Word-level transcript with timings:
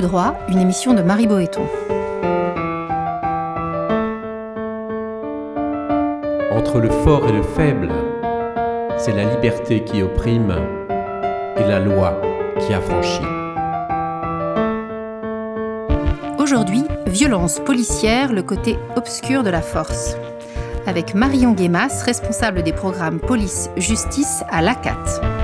Droit, 0.00 0.34
une 0.48 0.58
émission 0.58 0.94
de 0.94 1.02
Marie 1.02 1.26
Boéton. 1.26 1.66
Entre 6.52 6.78
le 6.78 6.88
fort 7.04 7.28
et 7.28 7.32
le 7.32 7.42
faible, 7.42 7.90
c'est 8.96 9.14
la 9.14 9.24
liberté 9.24 9.84
qui 9.84 10.02
opprime 10.02 10.54
et 11.56 11.68
la 11.68 11.80
loi 11.80 12.20
qui 12.60 12.72
affranchit. 12.72 13.20
Aujourd'hui, 16.38 16.84
violence 17.06 17.60
policière, 17.60 18.32
le 18.32 18.42
côté 18.42 18.78
obscur 18.96 19.42
de 19.42 19.50
la 19.50 19.62
force. 19.62 20.16
Avec 20.86 21.14
Marion 21.14 21.52
Guémas, 21.52 22.02
responsable 22.04 22.62
des 22.62 22.72
programmes 22.72 23.20
police-justice 23.20 24.44
à 24.50 24.62
l'ACAT. 24.62 25.39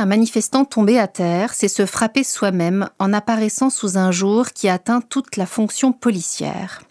Un 0.00 0.06
manifestant 0.06 0.64
tombé 0.64 0.98
à 0.98 1.06
terre, 1.06 1.52
c'est 1.52 1.68
se 1.68 1.84
frapper 1.84 2.24
soi-même 2.24 2.88
en 2.98 3.12
apparaissant 3.12 3.68
sous 3.68 3.98
un 3.98 4.10
jour 4.10 4.46
qui 4.48 4.68
atteint 4.68 5.02
toute 5.02 5.36
la 5.36 5.44
fonction 5.44 5.92
policière. 5.92 6.82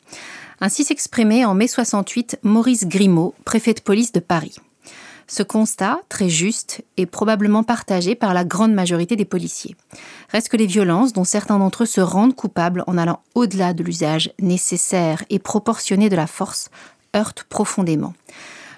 Ainsi 0.62 0.84
s'exprimait 0.84 1.44
en 1.44 1.56
mai 1.56 1.68
68 1.68 2.40
Maurice 2.44 2.88
Grimaud, 2.88 3.34
préfet 3.46 3.74
de 3.74 3.82
police 3.82 4.12
de 4.12 4.20
Paris. 4.20 4.56
Ce 5.28 5.42
constat, 5.42 6.00
très 6.08 6.30
juste, 6.30 6.84
est 6.98 7.08
probablement 7.08 7.64
partagé 7.64 8.14
par 8.14 8.34
la 8.34 8.44
grande 8.44 8.74
majorité 8.74 9.16
des 9.16 9.26
policiers. 9.26 9.76
Reste 10.30 10.50
que 10.50 10.58
les 10.58 10.68
violences, 10.68 11.14
dont 11.14 11.24
certains 11.24 11.58
d'entre 11.58 11.84
eux 11.84 11.88
se 11.88 12.02
rendent 12.02 12.36
coupables 12.36 12.84
en 12.86 12.98
allant 12.98 13.22
au-delà 13.34 13.74
de 13.74 13.84
l'usage 13.84 14.32
nécessaire 14.40 15.24
et 15.32 15.40
proportionné 15.40 16.10
de 16.10 16.16
la 16.16 16.28
force, 16.28 16.70
heurtent 17.16 17.44
profondément. 17.44 18.14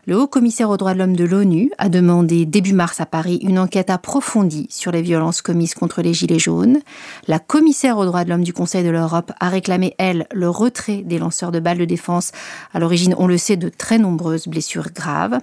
Le 0.08 0.20
haut 0.20 0.26
commissaire 0.26 0.72
aux 0.72 0.78
droits 0.78 0.94
de 0.94 0.98
l'homme 0.98 1.16
de 1.16 1.26
l'ONU 1.26 1.72
a 1.78 1.88
demandé 1.88 2.48
début 2.48 2.74
mars 2.74 3.00
à 3.00 3.06
Paris 3.06 3.40
une 3.44 3.60
enquête 3.60 3.92
approfondie 3.92 4.66
sur 4.72 4.92
les 4.92 5.04
violences 5.04 5.44
commises 5.44 5.76
contre 5.76 6.02
les 6.02 6.16
Gilets 6.16 6.40
jaunes. 6.40 6.80
La 7.28 7.38
commissaire 7.38 8.00
aux 8.00 8.06
droits 8.06 8.24
de 8.24 8.32
l'homme 8.32 8.44
du 8.44 8.52
Conseil 8.52 8.84
de 8.84 8.90
l'Europe 8.90 9.32
a 9.40 9.50
réclamé, 9.50 9.94
elle, 10.00 10.26
le 10.34 10.50
retrait 10.50 11.04
des 11.04 11.20
lanceurs 11.20 11.52
de 11.52 11.60
balles 11.60 11.78
de 11.78 11.86
défense, 11.86 12.32
à 12.74 12.80
l'origine, 12.80 13.14
on 13.20 13.28
le 13.28 13.38
sait, 13.38 13.58
de 13.58 13.70
très 13.70 14.00
nombreuses 14.00 14.48
blessures 14.48 14.92
graves. 14.92 15.38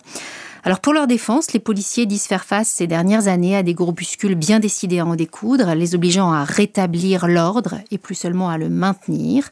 Alors 0.65 0.81
pour 0.81 0.93
leur 0.93 1.07
défense, 1.07 1.53
les 1.53 1.61
policiers 1.61 2.07
disent 2.07 2.27
faire 2.27 2.45
face 2.45 2.69
ces 2.69 2.89
dernières 2.89 3.29
années 3.29 3.57
à 3.57 3.63
des 3.63 3.75
groupuscules 3.75 4.35
bien 4.35 4.59
décidés 4.59 4.99
à 4.99 5.07
en 5.07 5.15
découdre, 5.15 5.73
les 5.77 5.95
obligeant 5.95 6.33
à 6.33 6.43
rétablir 6.43 7.29
l'ordre 7.29 7.77
et 7.93 7.99
plus 7.99 8.17
seulement 8.17 8.49
à 8.49 8.59
le 8.59 8.69
maintenir. 8.69 9.51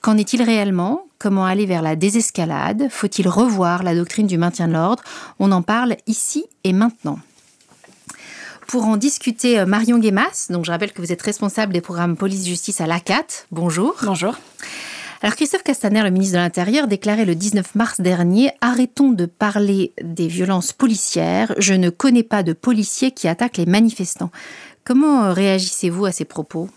Qu'en 0.00 0.16
est-il 0.16 0.42
réellement? 0.42 1.04
Comment 1.18 1.44
aller 1.44 1.66
vers 1.66 1.82
la 1.82 1.94
désescalade? 1.94 2.88
Faut-il 2.90 3.28
revoir 3.28 3.82
la 3.82 3.94
doctrine 3.94 4.26
du 4.26 4.38
maintien 4.38 4.66
de 4.66 4.72
l'ordre? 4.72 5.02
On 5.38 5.52
en 5.52 5.60
parle 5.60 5.96
ici 6.06 6.46
et 6.64 6.72
maintenant. 6.72 7.18
Pour 8.66 8.86
en 8.86 8.96
discuter, 8.96 9.58
euh, 9.58 9.66
Marion 9.66 9.98
Guémas, 9.98 10.46
donc 10.48 10.64
je 10.64 10.70
rappelle 10.70 10.92
que 10.92 11.02
vous 11.02 11.12
êtes 11.12 11.20
responsable 11.20 11.74
des 11.74 11.82
programmes 11.82 12.16
police-justice 12.16 12.80
à 12.80 12.86
l'ACAT. 12.86 13.26
Bonjour. 13.50 13.94
Bonjour. 14.02 14.36
Alors 15.22 15.36
Christophe 15.36 15.64
Castaner, 15.64 16.02
le 16.02 16.10
ministre 16.10 16.36
de 16.36 16.42
l'Intérieur, 16.42 16.86
déclarait 16.86 17.26
le 17.26 17.34
19 17.34 17.74
mars 17.74 18.00
dernier 18.00 18.52
Arrêtons 18.62 19.10
de 19.10 19.26
parler 19.26 19.92
des 20.02 20.28
violences 20.28 20.72
policières. 20.72 21.52
Je 21.58 21.74
ne 21.74 21.90
connais 21.90 22.22
pas 22.22 22.42
de 22.42 22.54
policiers 22.54 23.10
qui 23.10 23.28
attaquent 23.28 23.58
les 23.58 23.66
manifestants. 23.66 24.30
Comment 24.82 25.24
euh, 25.24 25.32
réagissez-vous 25.34 26.06
à 26.06 26.12
ces 26.12 26.24
propos? 26.24 26.70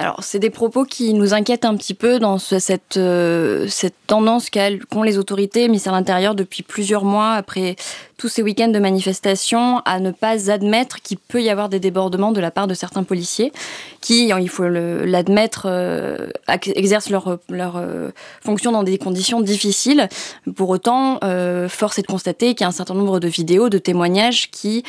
Alors, 0.00 0.22
c'est 0.22 0.38
des 0.38 0.50
propos 0.50 0.84
qui 0.84 1.12
nous 1.12 1.34
inquiètent 1.34 1.64
un 1.64 1.76
petit 1.76 1.92
peu 1.92 2.20
dans 2.20 2.38
cette, 2.38 2.96
euh, 2.96 3.66
cette 3.66 3.96
tendance 4.06 4.48
qu'ont 4.48 5.02
les 5.02 5.18
autorités, 5.18 5.66
ministère 5.66 5.92
de 5.92 5.98
l'Intérieur, 5.98 6.36
depuis 6.36 6.62
plusieurs 6.62 7.04
mois, 7.04 7.32
après 7.32 7.74
tous 8.16 8.28
ces 8.28 8.42
week-ends 8.42 8.68
de 8.68 8.78
manifestations, 8.78 9.78
à 9.86 9.98
ne 9.98 10.12
pas 10.12 10.52
admettre 10.52 11.02
qu'il 11.02 11.18
peut 11.18 11.42
y 11.42 11.50
avoir 11.50 11.68
des 11.68 11.80
débordements 11.80 12.30
de 12.30 12.40
la 12.40 12.52
part 12.52 12.68
de 12.68 12.74
certains 12.74 13.02
policiers 13.02 13.52
qui, 14.00 14.28
il 14.28 14.48
faut 14.48 14.68
l'admettre, 14.68 15.66
euh, 15.68 16.28
exercent 16.46 17.10
leur, 17.10 17.38
leur 17.48 17.76
euh, 17.76 18.10
fonction 18.40 18.70
dans 18.70 18.84
des 18.84 18.98
conditions 18.98 19.40
difficiles. 19.40 20.08
Pour 20.54 20.70
autant, 20.70 21.18
force 21.68 21.98
est 21.98 22.02
de 22.02 22.06
constater 22.06 22.54
qu'il 22.54 22.60
y 22.60 22.64
a 22.64 22.68
un 22.68 22.72
certain 22.72 22.94
nombre 22.94 23.18
de 23.18 23.26
vidéos, 23.26 23.68
de 23.68 23.78
témoignages 23.78 24.48
qui 24.52 24.84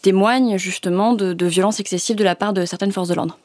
témoignent 0.00 0.56
justement 0.56 1.12
de 1.12 1.46
violences 1.46 1.80
excessives 1.80 2.16
de 2.16 2.24
la 2.24 2.34
part 2.34 2.54
de 2.54 2.64
certaines 2.64 2.92
forces 2.92 3.08
de 3.08 3.14
l'ordre. 3.14 3.36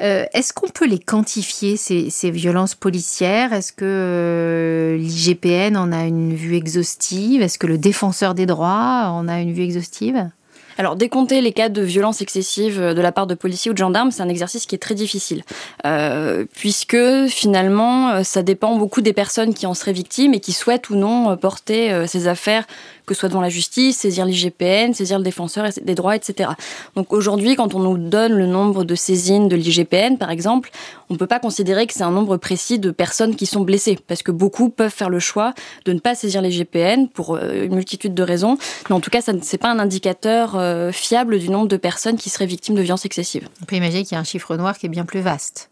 Euh, 0.00 0.26
est-ce 0.32 0.52
qu'on 0.52 0.68
peut 0.68 0.86
les 0.86 0.98
quantifier, 0.98 1.76
ces, 1.76 2.30
violences 2.30 2.74
policières? 2.74 3.52
Est-ce 3.52 3.72
que 3.72 3.84
euh, 3.84 4.96
l'IGPN 4.96 5.76
en 5.76 5.92
a 5.92 6.04
une 6.04 6.34
vue 6.34 6.56
exhaustive? 6.56 7.42
Est-ce 7.42 7.58
que 7.58 7.66
le 7.66 7.78
défenseur 7.78 8.34
des 8.34 8.46
droits 8.46 9.08
en 9.10 9.28
a 9.28 9.40
une 9.40 9.52
vue 9.52 9.62
exhaustive? 9.62 10.30
Alors, 10.78 10.96
décompter 10.96 11.40
les 11.40 11.52
cas 11.52 11.68
de 11.68 11.82
violence 11.82 12.22
excessive 12.22 12.80
de 12.80 13.00
la 13.00 13.12
part 13.12 13.26
de 13.26 13.34
policiers 13.34 13.70
ou 13.70 13.74
de 13.74 13.78
gendarmes, 13.78 14.10
c'est 14.10 14.22
un 14.22 14.28
exercice 14.28 14.64
qui 14.64 14.74
est 14.74 14.78
très 14.78 14.94
difficile, 14.94 15.42
euh, 15.84 16.44
puisque 16.54 16.96
finalement, 17.28 18.24
ça 18.24 18.42
dépend 18.42 18.76
beaucoup 18.76 19.00
des 19.00 19.12
personnes 19.12 19.54
qui 19.54 19.66
en 19.66 19.74
seraient 19.74 19.92
victimes 19.92 20.34
et 20.34 20.40
qui 20.40 20.52
souhaitent 20.52 20.90
ou 20.90 20.96
non 20.96 21.36
porter 21.36 22.06
ces 22.06 22.28
affaires 22.28 22.64
que 23.08 23.14
ce 23.14 23.20
soit 23.20 23.28
devant 23.30 23.40
la 23.40 23.48
justice, 23.48 23.96
saisir 23.96 24.24
l'IGPN, 24.24 24.92
saisir 24.92 25.18
le 25.18 25.24
défenseur 25.24 25.68
des 25.82 25.94
droits, 25.94 26.14
etc. 26.14 26.50
Donc 26.94 27.12
aujourd'hui, 27.12 27.56
quand 27.56 27.74
on 27.74 27.80
nous 27.80 27.98
donne 27.98 28.34
le 28.34 28.46
nombre 28.46 28.84
de 28.84 28.94
saisines 28.94 29.48
de 29.48 29.56
l'IGPN, 29.56 30.18
par 30.18 30.30
exemple, 30.30 30.70
on 31.10 31.14
ne 31.14 31.18
peut 31.18 31.26
pas 31.26 31.40
considérer 31.40 31.86
que 31.86 31.94
c'est 31.94 32.02
un 32.02 32.10
nombre 32.10 32.36
précis 32.36 32.78
de 32.78 32.90
personnes 32.90 33.34
qui 33.34 33.46
sont 33.46 33.62
blessées, 33.62 33.98
parce 34.06 34.22
que 34.22 34.30
beaucoup 34.30 34.68
peuvent 34.68 34.92
faire 34.92 35.08
le 35.08 35.18
choix 35.18 35.54
de 35.86 35.92
ne 35.92 35.98
pas 35.98 36.14
saisir 36.14 36.42
l'IGPN 36.42 37.08
pour 37.08 37.34
euh, 37.34 37.64
une 37.64 37.74
multitude 37.74 38.14
de 38.14 38.22
raisons. 38.22 38.58
Mais 38.88 38.94
en 38.94 39.00
tout 39.00 39.10
cas, 39.10 39.22
ce 39.22 39.32
n'est 39.32 39.58
pas 39.58 39.70
un 39.70 39.78
indicateur 39.78 40.52
euh, 40.68 40.92
fiable 40.92 41.38
du 41.38 41.48
nombre 41.50 41.68
de 41.68 41.76
personnes 41.76 42.16
qui 42.16 42.30
seraient 42.30 42.46
victimes 42.46 42.74
de 42.74 42.82
violences 42.82 43.04
excessives. 43.04 43.48
On 43.62 43.64
peut 43.64 43.76
imaginer 43.76 44.04
qu'il 44.04 44.14
y 44.14 44.18
a 44.18 44.20
un 44.20 44.24
chiffre 44.24 44.56
noir 44.56 44.78
qui 44.78 44.86
est 44.86 44.90
bien 44.90 45.04
plus 45.04 45.20
vaste. 45.20 45.70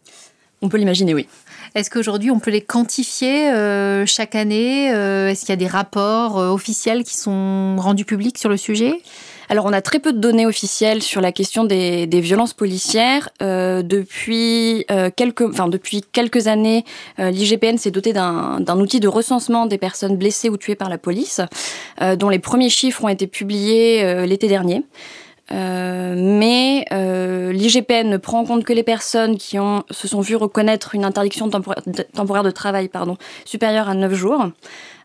On 0.61 0.69
peut 0.69 0.77
l'imaginer, 0.77 1.13
oui. 1.13 1.27
Est-ce 1.75 1.89
qu'aujourd'hui 1.89 2.31
on 2.31 2.39
peut 2.39 2.49
les 2.49 2.61
quantifier 2.61 3.51
euh, 3.51 4.05
chaque 4.05 4.33
année? 4.33 4.91
Euh, 4.93 5.29
Est-ce 5.29 5.41
qu'il 5.41 5.49
y 5.49 5.53
a 5.53 5.57
des 5.57 5.67
rapports 5.67 6.39
euh, 6.39 6.49
officiels 6.49 7.03
qui 7.03 7.15
sont 7.15 7.75
rendus 7.77 8.05
publics 8.05 8.37
sur 8.37 8.49
le 8.49 8.57
sujet? 8.57 9.01
Alors, 9.49 9.65
on 9.65 9.73
a 9.73 9.81
très 9.81 9.99
peu 9.99 10.13
de 10.13 10.19
données 10.19 10.45
officielles 10.45 11.01
sur 11.01 11.21
la 11.21 11.31
question 11.31 11.63
des, 11.63 12.07
violences 12.21 12.53
policières. 12.53 13.29
depuis, 13.39 14.85
quelques, 15.15 15.41
enfin, 15.41 15.67
depuis 15.67 16.03
quelques 16.11 16.47
années, 16.47 16.83
l'IGPN 17.17 17.77
s'est 17.77 17.91
doté 17.91 18.13
d'un 18.13 18.79
outil 18.79 18.99
de 18.99 19.07
recensement 19.07 19.65
des 19.65 19.77
personnes 19.77 20.17
blessées 20.17 20.49
ou 20.49 20.57
tuées 20.57 20.75
par 20.75 20.89
la 20.89 20.97
police, 20.97 21.41
dont 22.17 22.29
les 22.29 22.39
premiers 22.39 22.69
chiffres 22.69 23.03
ont 23.03 23.09
été 23.09 23.27
publiés 23.27 24.25
l'été 24.25 24.47
dernier. 24.47 24.83
Euh, 25.51 26.15
mais 26.17 26.85
euh, 26.91 27.51
l'IGPN 27.53 28.09
ne 28.09 28.17
prend 28.17 28.39
en 28.39 28.45
compte 28.45 28.63
que 28.63 28.73
les 28.73 28.83
personnes 28.83 29.37
qui 29.37 29.59
ont, 29.59 29.83
se 29.91 30.07
sont 30.07 30.21
vues 30.21 30.35
reconnaître 30.35 30.95
une 30.95 31.05
interdiction 31.05 31.49
temporaire 31.49 32.43
de 32.43 32.51
travail 32.51 32.89
pardon, 32.89 33.17
supérieure 33.45 33.89
à 33.89 33.93
9 33.93 34.13
jours. 34.13 34.47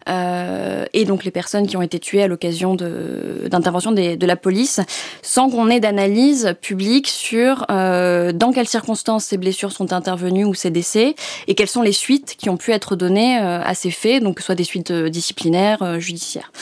Euh, 0.08 0.84
et 0.92 1.04
donc 1.04 1.24
les 1.24 1.30
personnes 1.30 1.66
qui 1.66 1.76
ont 1.76 1.82
été 1.82 1.98
tuées 1.98 2.22
à 2.22 2.28
l'occasion 2.28 2.74
d'intervention 2.74 3.92
de, 3.92 4.26
la 4.26 4.36
police, 4.36 4.80
sans 5.22 5.50
qu'on 5.50 5.68
ait 5.68 5.80
d'analyse 5.80 6.54
publique 6.60 7.08
sur 7.08 7.66
euh, 7.70 8.32
dans 8.32 8.52
quelles 8.52 8.68
circonstances 8.68 9.24
ces 9.24 9.36
blessures 9.36 9.72
sont 9.72 9.92
intervenues 9.92 10.44
ou 10.44 10.54
ces 10.54 10.70
décès, 10.70 11.14
et 11.46 11.54
quelles 11.54 11.68
sont 11.68 11.82
les 11.82 11.92
suites 11.92 12.36
qui 12.36 12.50
ont 12.50 12.56
pu 12.56 12.72
être 12.72 12.96
données 12.96 13.38
euh, 13.38 13.60
à 13.62 13.74
ces 13.74 13.90
faits, 13.90 14.22
donc 14.22 14.36
que 14.36 14.42
ce 14.42 14.46
soit 14.46 14.54
des 14.54 14.64
suites 14.64 14.90
euh, 14.90 15.08
disciplinaires, 15.08 16.00
judiciaires. 16.00 16.52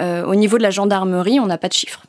au 0.00 0.34
niveau 0.34 0.58
de 0.58 0.62
la 0.62 0.70
gendarmerie, 0.70 1.40
on 1.40 1.46
n'a 1.46 1.58
pas 1.58 1.68
de 1.68 1.72
chiffres. 1.72 2.02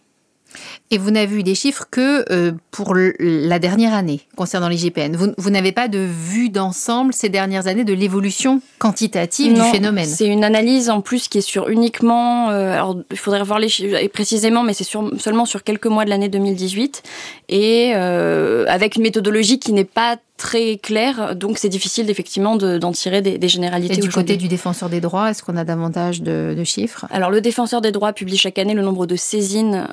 Et 0.92 0.98
vous 0.98 1.12
n'avez 1.12 1.36
eu 1.36 1.44
des 1.44 1.54
chiffres 1.54 1.86
que 1.90 2.26
euh, 2.32 2.52
pour 2.72 2.96
la 2.96 3.60
dernière 3.60 3.94
année 3.94 4.22
concernant 4.36 4.68
les 4.70 4.78
GPN. 4.78 5.16
Vous, 5.16 5.50
n'avez 5.52 5.72
pas 5.72 5.88
de 5.88 6.00
vue 6.00 6.50
d'ensemble 6.50 7.14
ces 7.14 7.30
dernières 7.30 7.68
années 7.68 7.84
de 7.84 7.94
l'évolution 7.94 8.60
quantitative 8.80 9.54
du 9.54 9.62
phénomène. 9.62 10.06
C'est 10.06 10.26
une 10.26 10.44
analyse 10.44 10.90
en 10.90 11.02
plus 11.02 11.28
qui 11.28 11.38
est 11.38 11.42
sur 11.42 11.70
uniquement. 11.70 12.50
Euh, 12.50 12.74
alors 12.74 12.98
il 13.12 13.18
faudrait 13.18 13.44
voir 13.44 13.60
les 13.60 13.70
chiffres 13.70 14.08
précisément, 14.08 14.64
mais 14.64 14.74
c'est 14.74 14.84
seulement 14.84 15.46
sur 15.46 15.64
quelques 15.64 15.86
mois 15.86 16.06
de 16.06 16.10
l'année 16.10 16.30
2018 16.30 17.04
et 17.50 17.92
euh, 17.94 18.66
avec 18.68 18.96
une 18.96 19.04
méthodologie 19.04 19.60
qui 19.60 19.74
n'est 19.74 19.84
pas 19.84 20.18
très 20.40 20.78
clair, 20.78 21.36
donc 21.36 21.60
c'est 21.60 21.70
difficile 21.70 22.10
effectivement 22.10 22.56
d'en 22.56 22.92
tirer 22.92 23.22
des, 23.22 23.48
généralités. 23.48 23.96
Et 23.96 23.98
du 23.98 24.10
côté 24.10 24.38
du 24.38 24.48
défenseur 24.48 24.90
des 24.90 25.02
droits, 25.02 25.30
est-ce 25.30 25.44
qu'on 25.44 25.58
a 25.58 25.64
davantage 25.64 26.22
de, 26.22 26.64
chiffres? 26.64 27.06
Alors 27.12 27.30
le 27.30 27.42
défenseur 27.42 27.82
des 27.82 27.92
droits 27.92 28.14
publie 28.14 28.38
chaque 28.38 28.58
année 28.58 28.74
le 28.74 28.82
nombre 28.82 29.06
de 29.06 29.16
saisines 29.16 29.88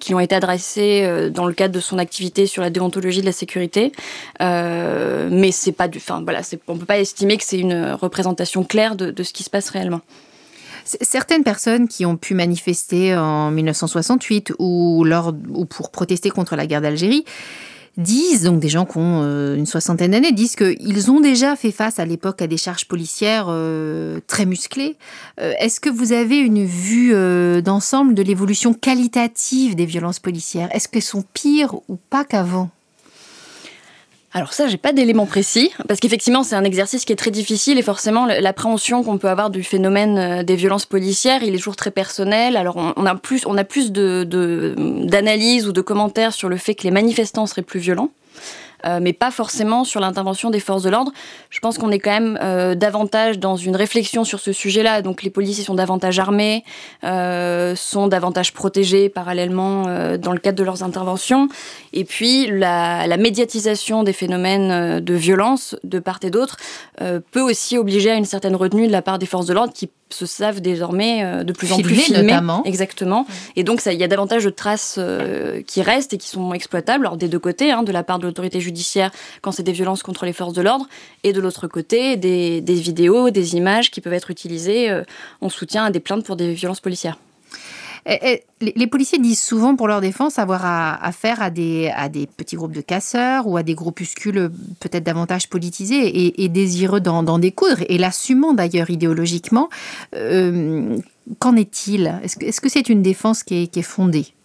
qui 0.00 0.14
ont 0.14 0.20
été 0.20 0.34
adressées 0.34 1.30
dans 1.34 1.46
le 1.46 1.54
cadre 1.54 1.74
de 1.74 1.80
son 1.80 1.98
activité 1.98 2.46
sur 2.46 2.62
la 2.62 2.70
déontologie 2.70 3.22
de 3.22 3.26
la 3.26 3.32
sécurité, 3.32 3.90
mais 4.40 5.50
c'est 5.50 5.72
pas 5.72 5.88
du, 5.88 5.98
enfin 5.98 6.22
voilà, 6.22 6.42
on 6.68 6.76
peut 6.76 6.86
pas 6.86 6.98
estimer 6.98 7.36
que 7.38 7.44
c'est 7.44 7.58
une 7.58 7.92
représentation 7.92 8.62
claire 8.62 8.96
de, 8.96 9.10
de 9.10 9.22
ce 9.22 9.32
qui 9.32 9.42
se 9.42 9.50
passe 9.50 9.70
réellement. 9.70 10.02
Certaines 10.84 11.42
personnes 11.42 11.88
qui 11.88 12.06
ont 12.06 12.16
pu 12.16 12.34
manifester 12.34 13.16
en 13.16 13.50
1968 13.50 14.52
ou, 14.60 15.02
lors, 15.04 15.34
ou 15.48 15.64
pour 15.64 15.90
protester 15.90 16.30
contre 16.30 16.54
la 16.54 16.66
guerre 16.66 16.80
d'Algérie 16.80 17.24
disent, 17.96 18.42
donc 18.42 18.60
des 18.60 18.68
gens 18.68 18.84
qui 18.84 18.98
ont 18.98 19.22
euh, 19.22 19.56
une 19.56 19.66
soixantaine 19.66 20.10
d'années, 20.10 20.32
disent 20.32 20.56
qu'ils 20.56 21.10
ont 21.10 21.20
déjà 21.20 21.56
fait 21.56 21.70
face 21.70 21.98
à 21.98 22.04
l'époque 22.04 22.42
à 22.42 22.46
des 22.46 22.56
charges 22.56 22.86
policières 22.86 23.46
euh, 23.48 24.20
très 24.26 24.46
musclées. 24.46 24.96
Euh, 25.40 25.54
est-ce 25.58 25.80
que 25.80 25.90
vous 25.90 26.12
avez 26.12 26.38
une 26.38 26.64
vue 26.64 27.14
d'ensemble 27.62 28.14
de 28.14 28.22
l'évolution 28.22 28.74
qualitative 28.74 29.74
des 29.74 29.86
violences 29.86 30.18
policières? 30.18 30.68
Est-ce 30.74 30.88
qu'elles 30.88 31.02
sont 31.02 31.24
pires 31.32 31.74
ou 31.88 31.96
pas 31.96 32.24
qu'avant? 32.24 32.70
Alors 34.36 34.52
ça, 34.52 34.68
j'ai 34.68 34.76
pas 34.76 34.92
d'éléments 34.92 35.24
précis, 35.24 35.72
parce 35.88 35.98
qu'effectivement, 35.98 36.42
c'est 36.42 36.56
un 36.56 36.64
exercice 36.64 37.06
qui 37.06 37.12
est 37.14 37.16
très 37.16 37.30
difficile 37.30 37.78
et 37.78 37.82
forcément, 37.82 38.26
l'appréhension 38.26 39.02
qu'on 39.02 39.16
peut 39.16 39.30
avoir 39.30 39.48
du 39.48 39.62
phénomène 39.62 40.18
euh, 40.18 40.42
des 40.42 40.56
violences 40.56 40.84
policières, 40.84 41.42
il 41.42 41.54
est 41.54 41.56
toujours 41.56 41.74
très 41.74 41.90
personnel. 41.90 42.58
Alors 42.58 42.76
on, 42.76 43.06
a 43.06 43.14
plus, 43.14 43.46
on 43.46 43.56
a 43.56 43.64
plus 43.64 43.92
d'analyses 43.92 45.64
de, 45.64 45.68
ou 45.70 45.72
de 45.72 45.80
commentaires 45.80 46.34
sur 46.34 46.50
le 46.50 46.58
fait 46.58 46.74
que 46.74 46.82
les 46.82 46.90
manifestants 46.90 47.46
seraient 47.46 47.62
plus 47.62 47.80
violents. 47.80 48.10
Euh, 48.86 49.00
mais 49.02 49.12
pas 49.12 49.30
forcément 49.30 49.84
sur 49.84 50.00
l'intervention 50.00 50.50
des 50.50 50.60
forces 50.60 50.82
de 50.82 50.90
l'ordre. 50.90 51.12
Je 51.50 51.60
pense 51.60 51.78
qu'on 51.78 51.90
est 51.90 51.98
quand 51.98 52.12
même 52.12 52.38
euh, 52.42 52.74
davantage 52.74 53.38
dans 53.38 53.56
une 53.56 53.74
réflexion 53.74 54.24
sur 54.24 54.40
ce 54.40 54.52
sujet-là. 54.52 55.02
Donc 55.02 55.22
les 55.22 55.30
policiers 55.30 55.64
sont 55.64 55.74
davantage 55.74 56.18
armés, 56.18 56.64
euh, 57.04 57.74
sont 57.74 58.06
davantage 58.06 58.52
protégés 58.52 59.08
parallèlement 59.08 59.84
dans 60.18 60.32
le 60.32 60.38
cadre 60.38 60.58
de 60.58 60.64
leurs 60.64 60.82
interventions. 60.82 61.48
Et 61.92 62.04
puis 62.04 62.46
la, 62.46 63.06
la 63.06 63.16
médiatisation 63.16 64.02
des 64.02 64.12
phénomènes 64.12 65.00
de 65.00 65.14
violence 65.14 65.76
de 65.84 65.98
part 65.98 66.18
et 66.22 66.30
d'autre 66.30 66.56
peut 67.30 67.40
aussi 67.40 67.78
obliger 67.78 68.10
à 68.10 68.14
une 68.14 68.24
certaine 68.24 68.56
retenue 68.56 68.86
de 68.86 68.92
la 68.92 69.02
part 69.02 69.18
des 69.18 69.26
forces 69.26 69.46
de 69.46 69.54
l'ordre 69.54 69.72
qui 69.72 69.90
se 70.10 70.26
savent 70.26 70.60
désormais 70.60 71.24
euh, 71.24 71.44
de 71.44 71.52
plus 71.52 71.72
en 71.72 71.78
plus 71.78 71.94
filmés. 71.94 72.22
Notamment. 72.22 72.62
Exactement. 72.64 73.26
Et 73.56 73.64
donc, 73.64 73.82
il 73.86 73.98
y 73.98 74.04
a 74.04 74.08
davantage 74.08 74.44
de 74.44 74.50
traces 74.50 74.96
euh, 74.98 75.62
qui 75.66 75.82
restent 75.82 76.14
et 76.14 76.18
qui 76.18 76.28
sont 76.28 76.52
exploitables, 76.52 77.06
alors 77.06 77.16
des 77.16 77.28
deux 77.28 77.38
côtés, 77.38 77.72
hein, 77.72 77.82
de 77.82 77.92
la 77.92 78.02
part 78.02 78.18
de 78.18 78.26
l'autorité 78.26 78.60
judiciaire 78.60 79.10
quand 79.42 79.52
c'est 79.52 79.62
des 79.62 79.72
violences 79.72 80.02
contre 80.02 80.24
les 80.24 80.32
forces 80.32 80.52
de 80.52 80.62
l'ordre, 80.62 80.86
et 81.24 81.32
de 81.32 81.40
l'autre 81.40 81.66
côté, 81.66 82.16
des, 82.16 82.60
vidéos, 82.60 83.30
des 83.30 83.56
images 83.56 83.90
qui 83.90 84.00
peuvent 84.00 84.12
être 84.12 84.30
utilisées 84.30 84.90
euh, 84.90 85.02
en 85.40 85.48
soutien 85.48 85.84
à 85.84 85.90
des 85.90 86.00
plaintes 86.00 86.24
pour 86.24 86.36
des 86.36 86.52
violences 86.52 86.80
policières. 86.80 87.18
Les 88.60 88.86
policiers 88.86 89.18
disent 89.18 89.42
souvent 89.42 89.74
pour 89.74 89.88
leur 89.88 90.00
défense 90.00 90.38
avoir 90.38 90.64
affaire 90.64 91.42
à 91.42 91.50
des, 91.50 91.90
à 91.94 92.08
des 92.08 92.26
petits 92.26 92.54
groupes 92.54 92.74
de 92.74 92.80
casseurs 92.80 93.48
ou 93.48 93.56
à 93.56 93.64
des 93.64 93.74
groupuscules 93.74 94.50
peut-être 94.78 95.02
davantage 95.02 95.48
politisés 95.48 96.42
et, 96.42 96.48
désireux 96.48 97.00
d'en 97.00 97.38
découdre, 97.38 97.82
et 97.88 97.98
l'assumant 97.98 98.54
d'ailleurs 98.54 98.90
idéologiquement. 98.90 99.68
Euh, 100.14 100.96
qu'en 101.40 101.56
est-il? 101.56 102.20
Est-ce 102.22 102.60
que 102.60 102.68
c'est 102.68 102.88
une 102.88 103.02
défense 103.02 103.42
qui 103.42 103.68
est 103.74 103.82
fondée? 103.82 104.35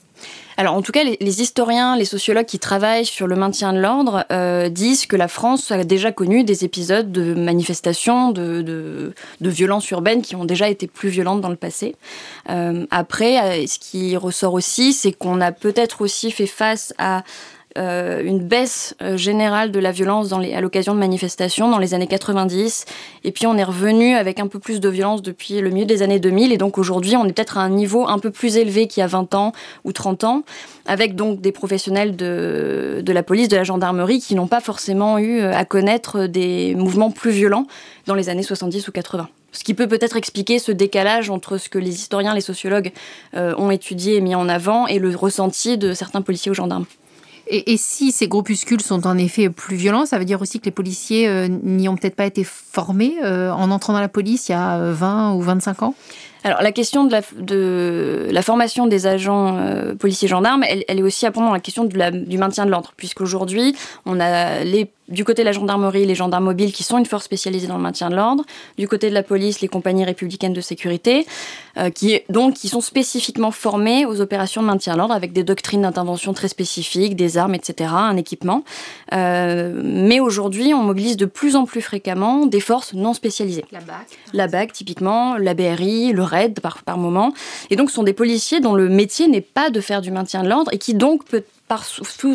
Alors 0.57 0.75
en 0.75 0.81
tout 0.81 0.91
cas, 0.91 1.03
les, 1.03 1.41
historiens, 1.41 1.95
les 1.95 2.05
sociologues 2.05 2.45
qui 2.45 2.59
travaillent 2.59 3.05
sur 3.05 3.27
le 3.27 3.35
maintien 3.35 3.73
de 3.73 3.79
l'ordre 3.79 4.25
euh, 4.31 4.69
disent 4.69 5.05
que 5.05 5.15
la 5.15 5.27
France 5.27 5.71
a 5.71 5.83
déjà 5.83 6.11
connu 6.11 6.43
des 6.43 6.65
épisodes 6.65 7.11
de 7.11 7.33
manifestations, 7.33 8.31
de, 8.31 8.61
de, 8.61 9.13
violences 9.49 9.89
urbaines 9.91 10.21
qui 10.21 10.35
ont 10.35 10.45
déjà 10.45 10.69
été 10.69 10.87
plus 10.87 11.09
violentes 11.09 11.41
dans 11.41 11.49
le 11.49 11.55
passé. 11.55 11.95
Euh, 12.49 12.85
après, 12.91 13.39
euh, 13.39 13.67
ce 13.67 13.79
qui 13.79 14.15
ressort 14.17 14.53
aussi, 14.53 14.93
c'est 14.93 15.11
qu'on 15.11 15.41
a 15.41 15.51
peut-être 15.51 16.01
aussi 16.01 16.31
fait 16.31 16.47
face 16.47 16.93
à 16.97 17.23
euh, 17.77 18.21
une 18.21 18.39
baisse 18.39 18.95
euh, 19.01 19.15
générale 19.15 19.71
de 19.71 19.79
la 19.79 19.91
violence 19.91 20.33
à 20.33 20.61
l'occasion 20.61 20.93
de 20.93 20.99
manifestations 20.99 21.69
dans 21.69 21.77
les 21.77 21.93
années 21.93 22.07
90. 22.07 22.85
Et 23.23 23.31
puis 23.31 23.47
on 23.47 23.55
est 23.57 23.63
revenu 23.63 24.15
avec 24.15 24.39
un 24.39 24.47
peu 24.47 24.59
plus 24.59 24.81
de 24.81 24.89
violence 24.89 25.21
depuis 25.21 25.61
le 25.61 25.69
milieu 25.69 25.85
des 25.85 26.01
années 26.01 26.19
2000. 26.19 26.51
Et 26.51 26.57
donc 26.57 26.77
aujourd'hui, 26.77 27.15
on 27.15 27.25
est 27.25 27.31
peut-être 27.31 27.57
à 27.57 27.61
un 27.61 27.69
niveau 27.69 28.07
un 28.07 28.19
peu 28.19 28.29
plus 28.29 28.57
élevé 28.57 28.87
qu'il 28.87 28.99
y 29.01 29.03
a 29.03 29.07
20 29.07 29.35
ans 29.35 29.53
ou 29.85 29.93
30 29.93 30.23
ans, 30.25 30.43
avec 30.85 31.15
donc 31.15 31.39
des 31.39 31.53
professionnels 31.53 32.17
de, 32.17 33.01
de 33.01 33.13
la 33.13 33.23
police, 33.23 33.47
de 33.47 33.55
la 33.55 33.63
gendarmerie, 33.63 34.19
qui 34.19 34.35
n'ont 34.35 34.47
pas 34.47 34.59
forcément 34.59 35.17
eu 35.17 35.39
euh, 35.39 35.53
à 35.55 35.63
connaître 35.63 36.25
des 36.27 36.75
mouvements 36.75 37.11
plus 37.11 37.31
violents 37.31 37.67
dans 38.05 38.15
les 38.15 38.27
années 38.27 38.43
70 38.43 38.87
ou 38.89 38.91
80. 38.91 39.29
Ce 39.53 39.63
qui 39.63 39.73
peut 39.73 39.87
peut-être 39.87 40.17
expliquer 40.17 40.59
ce 40.59 40.71
décalage 40.71 41.29
entre 41.29 41.57
ce 41.57 41.69
que 41.69 41.77
les 41.77 41.95
historiens, 41.95 42.33
les 42.33 42.39
sociologues 42.39 42.93
ont 43.33 43.69
étudié 43.69 44.15
et 44.15 44.21
mis 44.21 44.33
en 44.33 44.47
avant 44.47 44.87
et 44.87 44.97
le 44.97 45.13
ressenti 45.13 45.77
de 45.77 45.93
certains 45.93 46.21
policiers 46.21 46.51
ou 46.51 46.53
gendarmes. 46.53 46.85
Et, 47.53 47.75
si 47.75 48.13
ces 48.13 48.29
groupuscules 48.29 48.81
sont 48.81 49.05
en 49.05 49.17
effet 49.17 49.49
plus 49.49 49.75
violents, 49.75 50.05
ça 50.05 50.17
veut 50.17 50.23
dire 50.23 50.41
aussi 50.41 50.61
que 50.61 50.65
les 50.65 50.71
policiers 50.71 51.27
euh, 51.27 51.49
n'y 51.49 51.89
ont 51.89 51.97
peut-être 51.97 52.15
pas 52.15 52.25
été 52.25 52.45
formés 52.45 53.15
euh, 53.23 53.51
en 53.51 53.71
entrant 53.71 53.91
dans 53.91 53.99
la 53.99 54.07
police 54.07 54.47
il 54.47 54.53
y 54.53 54.55
a 54.55 54.91
20 54.91 55.31
euh, 55.31 55.35
ou 55.35 55.41
25 55.41 55.83
ans? 55.83 55.93
Alors 56.45 56.61
la 56.61 56.71
question 56.71 57.03
de 57.03 57.11
la, 57.11 57.21
de 57.37 58.29
la 58.31 58.41
formation 58.41 58.87
des 58.87 59.05
agents 59.05 59.59
policiers 59.99 60.27
gendarmes, 60.27 60.63
elle, 60.63 60.83
est 60.87 61.03
aussi 61.03 61.27
à 61.27 61.31
prendre 61.31 61.47
dans 61.47 61.53
la 61.53 61.59
question 61.59 61.83
du 61.83 62.37
maintien 62.37 62.65
de 62.65 62.71
l'ordre, 62.71 62.93
puisqu'aujourd'hui 62.97 63.75
on 64.05 64.19
a 64.19 64.63
les 64.63 64.89
du 65.11 65.23
côté 65.25 65.43
de 65.43 65.45
la 65.45 65.51
gendarmerie, 65.51 66.05
les 66.05 66.15
gendarmes 66.15 66.45
mobiles 66.45 66.71
qui 66.71 66.83
sont 66.83 66.97
une 66.97 67.05
force 67.05 67.25
spécialisée 67.25 67.67
dans 67.67 67.77
le 67.77 67.83
maintien 67.83 68.09
de 68.09 68.15
l'ordre. 68.15 68.43
Du 68.77 68.87
côté 68.87 69.09
de 69.09 69.13
la 69.13 69.23
police, 69.23 69.61
les 69.61 69.67
compagnies 69.67 70.05
républicaines 70.05 70.53
de 70.53 70.61
sécurité, 70.61 71.25
euh, 71.77 71.89
qui, 71.89 72.21
donc, 72.29 72.55
qui 72.55 72.69
sont 72.69 72.81
spécifiquement 72.81 73.51
formées 73.51 74.05
aux 74.05 74.21
opérations 74.21 74.61
de 74.61 74.67
maintien 74.67 74.93
de 74.93 74.97
l'ordre 74.99 75.13
avec 75.13 75.33
des 75.33 75.43
doctrines 75.43 75.81
d'intervention 75.81 76.33
très 76.33 76.47
spécifiques, 76.47 77.15
des 77.15 77.37
armes, 77.37 77.55
etc., 77.55 77.91
un 77.93 78.17
équipement. 78.17 78.63
Euh, 79.13 79.81
mais 79.83 80.19
aujourd'hui, 80.19 80.73
on 80.73 80.83
mobilise 80.83 81.17
de 81.17 81.25
plus 81.25 81.55
en 81.55 81.65
plus 81.65 81.81
fréquemment 81.81 82.45
des 82.45 82.59
forces 82.59 82.93
non 82.93 83.13
spécialisées. 83.13 83.65
La 83.71 83.79
BAC. 83.79 84.07
La 84.33 84.47
BAC, 84.47 84.73
typiquement, 84.73 85.37
la 85.37 85.53
BRI, 85.53 86.13
le 86.13 86.23
RAID, 86.23 86.59
par, 86.59 86.83
par 86.83 86.97
moment. 86.97 87.33
Et 87.69 87.75
donc, 87.75 87.89
ce 87.89 87.95
sont 87.95 88.03
des 88.03 88.13
policiers 88.13 88.59
dont 88.59 88.73
le 88.73 88.89
métier 88.89 89.27
n'est 89.27 89.41
pas 89.41 89.69
de 89.69 89.81
faire 89.81 90.01
du 90.01 90.11
maintien 90.11 90.43
de 90.43 90.49
l'ordre 90.49 90.73
et 90.73 90.77
qui 90.77 90.93
donc 90.93 91.25
peut 91.25 91.43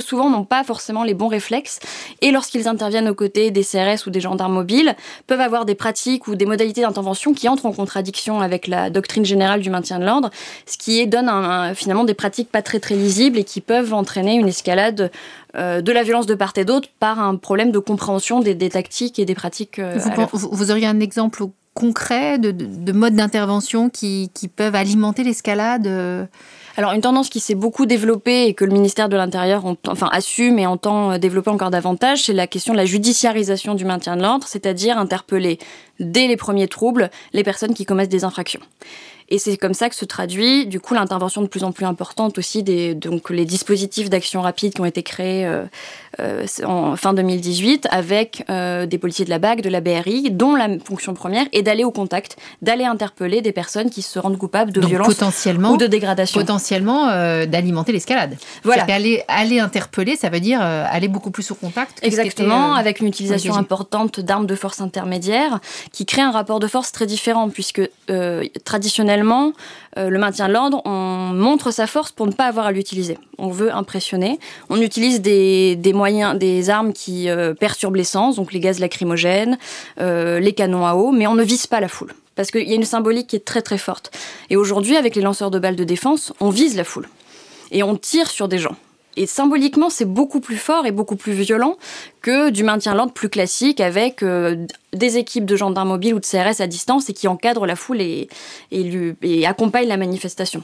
souvent 0.00 0.31
n'ont 0.31 0.44
pas 0.44 0.65
forcément 0.65 1.05
les 1.05 1.15
bons 1.15 1.29
réflexes 1.29 1.81
et 2.21 2.31
lorsqu'ils 2.31 2.69
interviennent 2.69 3.09
aux 3.09 3.15
côtés 3.15 3.50
des 3.50 3.65
CRS 3.65 4.06
ou 4.06 4.11
des 4.11 4.21
gendarmes 4.21 4.55
mobiles, 4.55 4.97
peuvent 5.27 5.41
avoir 5.41 5.65
des 5.65 5.75
pratiques 5.75 6.29
ou 6.29 6.35
des 6.35 6.47
modalités 6.47 6.83
d'intervention 6.83 7.35
qui 7.35 7.49
entrent 7.49 7.67
en 7.67 7.73
contradiction 7.73 8.41
avec 8.41 8.67
la 8.67 8.91
doctrine 8.91 9.25
générale 9.25 9.60
du 9.60 9.70
maintien 9.70 9.99
de 9.99 10.05
l'ordre, 10.05 10.31
ce 10.67 10.79
qui 10.79 11.06
donne 11.06 11.31
finalement 11.75 12.05
des 12.05 12.15
pratiques 12.15 12.51
pas 12.51 12.63
très 12.63 12.81
très 12.81 12.94
lisibles 12.94 13.39
et 13.39 13.44
qui 13.44 13.60
peuvent 13.60 13.94
entraîner 13.94 14.34
une 14.34 14.49
escalade 14.49 15.10
euh, 15.56 15.81
de 15.81 15.93
la 15.93 16.03
violence 16.03 16.27
de 16.27 16.34
part 16.34 16.53
et 16.56 16.65
d'autre 16.65 16.89
par 17.01 17.19
un 17.19 17.37
problème 17.37 17.70
de 17.70 17.79
compréhension 17.79 18.41
des, 18.41 18.56
tactiques 18.69 19.19
et 19.19 19.25
des 19.25 19.34
pratiques. 19.34 19.79
Euh, 19.79 19.99
vous, 20.32 20.70
auriez 20.70 20.87
un 20.87 21.01
exemple 21.01 21.44
concret 21.72 22.39
de, 22.39 22.51
de, 22.51 22.93
modes 22.93 23.15
d'intervention 23.15 23.89
qui, 23.89 24.31
qui, 24.34 24.49
peuvent 24.49 24.75
alimenter 24.75 25.25
l'escalade 25.25 25.87
euh, 25.87 26.27
alors 26.77 26.93
une 26.93 27.01
tendance 27.01 27.31
qui 27.31 27.41
s'est 27.41 27.55
beaucoup 27.55 27.87
développée 27.87 28.47
et 28.47 28.55
que 28.55 28.65
le 28.65 28.73
ministère 28.73 29.09
de 29.09 29.17
l'Intérieur 29.17 29.65
enfin, 29.87 30.09
assume 30.13 30.59
et 30.59 30.67
entend 30.67 31.13
euh, 31.13 31.19
développer 31.19 31.51
encore 31.51 31.71
davantage, 31.71 32.25
c'est 32.25 32.35
la 32.35 32.47
question 32.47 32.75
de 32.75 32.79
la 32.79 32.85
judiciarisation 32.85 33.75
du 33.75 33.85
maintien 33.85 34.17
de 34.17 34.23
l'ordre, 34.23 34.47
c'est-à-dire 34.47 34.99
interpeller 34.99 35.59
dès 36.01 36.27
les 36.27 36.37
premiers 36.37 36.69
troubles 36.69 37.11
les 37.33 37.43
personnes 37.43 37.73
qui 37.73 37.87
commettent 37.87 38.11
des 38.11 38.25
infractions. 38.25 38.61
Et 39.29 39.39
c'est 39.39 39.56
comme 39.56 39.75
ça 39.75 39.89
que 39.89 39.97
se 39.97 40.05
traduit, 40.05 40.67
du 40.67 40.79
coup, 40.79 40.95
l'intervention 40.95 41.43
de 41.43 41.49
plus 41.49 41.65
en 41.65 41.73
plus 41.73 41.85
importante 41.85 42.39
aussi 42.39 42.63
des 42.63 42.95
donc 42.95 43.31
les 43.31 43.45
dispositifs 43.45 44.09
d'action 44.09 44.41
rapide 44.41 44.75
qui 44.75 44.81
ont 44.81 44.85
été 44.85 45.03
créés 45.03 45.45
euh, 45.47 45.65
euh, 46.21 46.47
en 46.65 46.97
fin 46.97 47.13
2018 47.13 47.89
avec 47.91 48.45
euh, 48.49 48.87
des 48.87 48.99
policiers 48.99 49.25
de 49.25 49.31
la 49.31 49.39
BAC, 49.39 49.63
de 49.63 49.69
la 49.69 49.81
BRI, 49.81 50.31
dont 50.31 50.55
la 50.55 50.69
fonction 50.85 51.13
première 51.15 51.47
est 51.53 51.63
d'aller 51.63 51.83
au 51.83 51.91
contact, 51.91 52.37
d'aller 52.63 52.85
interpeller 52.85 53.43
des 53.43 53.53
personnes 53.53 53.91
qui 53.91 54.03
se 54.03 54.19
rendent 54.19 54.39
coupables 54.39 54.71
de 54.71 54.81
violence 54.81 55.09
ou 55.09 55.77
de 55.77 55.87
dégradation. 55.87 56.41
Potentiellement 56.41 57.06
d'alimenter 57.47 57.93
l'escalade. 57.93 58.37
Voilà. 58.63 58.85
Aller, 58.85 59.25
aller 59.29 59.59
interpeller, 59.59 60.17
ça 60.17 60.31
veut 60.31 60.41
dire 60.41 60.61
aller 60.61 61.09
beaucoup 61.09 61.31
plus 61.31 61.51
au 61.51 61.55
contact. 61.55 61.99
Exactement, 62.03 62.75
avec 62.75 63.01
une 63.01 63.09
utilisation 63.09 63.56
importante 63.56 64.21
d'armes 64.21 64.47
de 64.47 64.55
force 64.55 64.81
intermédiaires 64.81 65.61
qui 65.93 66.06
crée 66.06 66.23
un 66.23 66.31
rapport 66.31 66.61
de 66.61 66.69
force 66.69 66.93
très 66.93 67.06
différent 67.06 67.51
puisque 67.51 67.83
traditionnellement 68.65 69.16
euh, 69.25 70.11
le 70.11 70.19
maintien 70.19 70.49
de 70.49 70.53
l'ordre, 70.53 70.82
on 70.85 71.32
montre 71.32 71.70
sa 71.70 71.87
force 71.87 72.13
pour 72.13 72.27
ne 72.27 72.32
pas 72.32 72.46
avoir 72.46 72.67
à 72.67 72.73
l'utiliser. 72.73 73.19
On 73.39 73.49
veut 73.49 73.73
impressionner. 73.73 74.39
On 74.69 74.81
utilise 74.81 75.20
des, 75.20 75.93
moyens, 75.94 76.39
des 76.39 76.70
armes 76.70 76.93
qui 76.93 77.29
euh, 77.29 77.55
perturbent 77.55 77.96
l'essence, 77.96 78.37
donc 78.37 78.53
les 78.53 78.61
gaz 78.61 78.79
lacrymogènes, 78.79 79.58
euh, 80.01 80.41
les 80.41 80.53
canons 80.53 80.87
à 80.87 80.94
eau, 80.94 81.13
mais 81.13 81.27
on 81.27 81.35
ne 81.35 81.44
vise 81.44 81.67
pas 81.67 81.81
la 81.81 81.89
foule. 81.89 82.13
Parce 82.35 82.51
qu'il 82.51 82.69
y 82.69 82.73
a 82.73 82.77
une 82.77 82.85
symbolique 82.85 83.29
qui 83.29 83.37
est 83.37 83.44
très 83.44 83.63
très 83.63 83.79
forte. 83.79 84.11
Et 84.51 84.56
aujourd'hui, 84.56 84.96
avec 84.96 85.17
les 85.17 85.23
lanceurs 85.23 85.51
de 85.51 85.58
balles 85.58 85.77
de 85.77 85.85
défense, 85.85 86.32
on 86.41 86.51
vise 86.51 86.77
la 86.77 86.85
foule. 86.85 87.08
Et 87.70 87.82
on 87.82 87.96
tire 87.96 88.31
sur 88.31 88.49
des 88.49 88.58
gens 88.58 88.77
Et 89.17 89.27
symboliquement, 89.27 89.91
c'est 89.91 90.05
beaucoup 90.05 90.41
plus 90.41 90.56
fort 90.56 90.87
et 90.87 90.93
beaucoup 90.93 91.17
plus 91.17 91.32
violent 91.32 91.77
que 92.20 92.51
du 92.51 92.65
maintien 92.65 92.94
l'ordre 92.94 93.13
plus 93.13 93.29
classique 93.29 93.81
avec 93.81 94.23
des 94.93 95.17
équipes 95.17 95.46
de 95.46 95.56
gendarmes 95.56 95.89
mobiles 95.89 96.15
ou 96.15 96.20
de 96.20 96.27
CRS 96.27 96.61
à 96.61 96.67
distance 96.67 97.08
et 97.08 97.15
qui 97.15 97.29
encadrent 97.29 97.67
la 97.67 97.77
foule 97.77 98.01
et, 98.01 98.29
et 98.70 99.46
accompagnent 99.46 99.89
la 99.89 99.96
manifestation. 99.96 100.63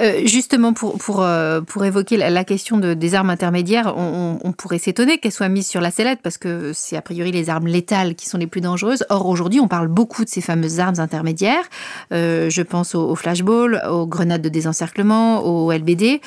Euh, 0.00 0.26
justement, 0.26 0.72
pour, 0.72 0.98
pour, 0.98 1.22
euh, 1.22 1.60
pour 1.60 1.84
évoquer 1.84 2.16
la, 2.16 2.44
question 2.44 2.78
de, 2.78 2.94
des 2.94 3.14
armes 3.14 3.30
intermédiaires, 3.30 3.94
on, 3.96 4.52
pourrait 4.56 4.78
s'étonner 4.78 5.18
qu'elles 5.18 5.32
soient 5.32 5.48
mises 5.48 5.66
sur 5.66 5.80
la 5.80 5.90
sellette 5.90 6.20
parce 6.22 6.38
que 6.38 6.72
c'est 6.72 6.96
a 6.96 7.02
priori 7.02 7.32
les 7.32 7.50
armes 7.50 7.66
létales 7.66 8.14
qui 8.14 8.28
sont 8.28 8.38
les 8.38 8.46
plus 8.46 8.60
dangereuses. 8.60 9.04
Or, 9.10 9.26
aujourd'hui, 9.26 9.60
on 9.60 9.68
parle 9.68 9.88
beaucoup 9.88 10.24
de 10.24 10.28
ces 10.28 10.40
fameuses 10.40 10.80
armes 10.80 11.00
intermédiaires. 11.00 11.64
Euh, 12.12 12.50
je 12.50 12.62
pense 12.62 12.94
aux, 12.94 13.08
aux 13.08 13.14
flashballs, 13.14 13.82
aux 13.90 14.06
grenades 14.06 14.42
de 14.42 14.48
désencerclement, 14.48 15.44
aux 15.44 15.72
LBD. 15.72 16.20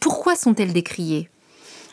Pourquoi 0.00 0.36
sont-elles 0.36 0.72
décriées? 0.72 1.28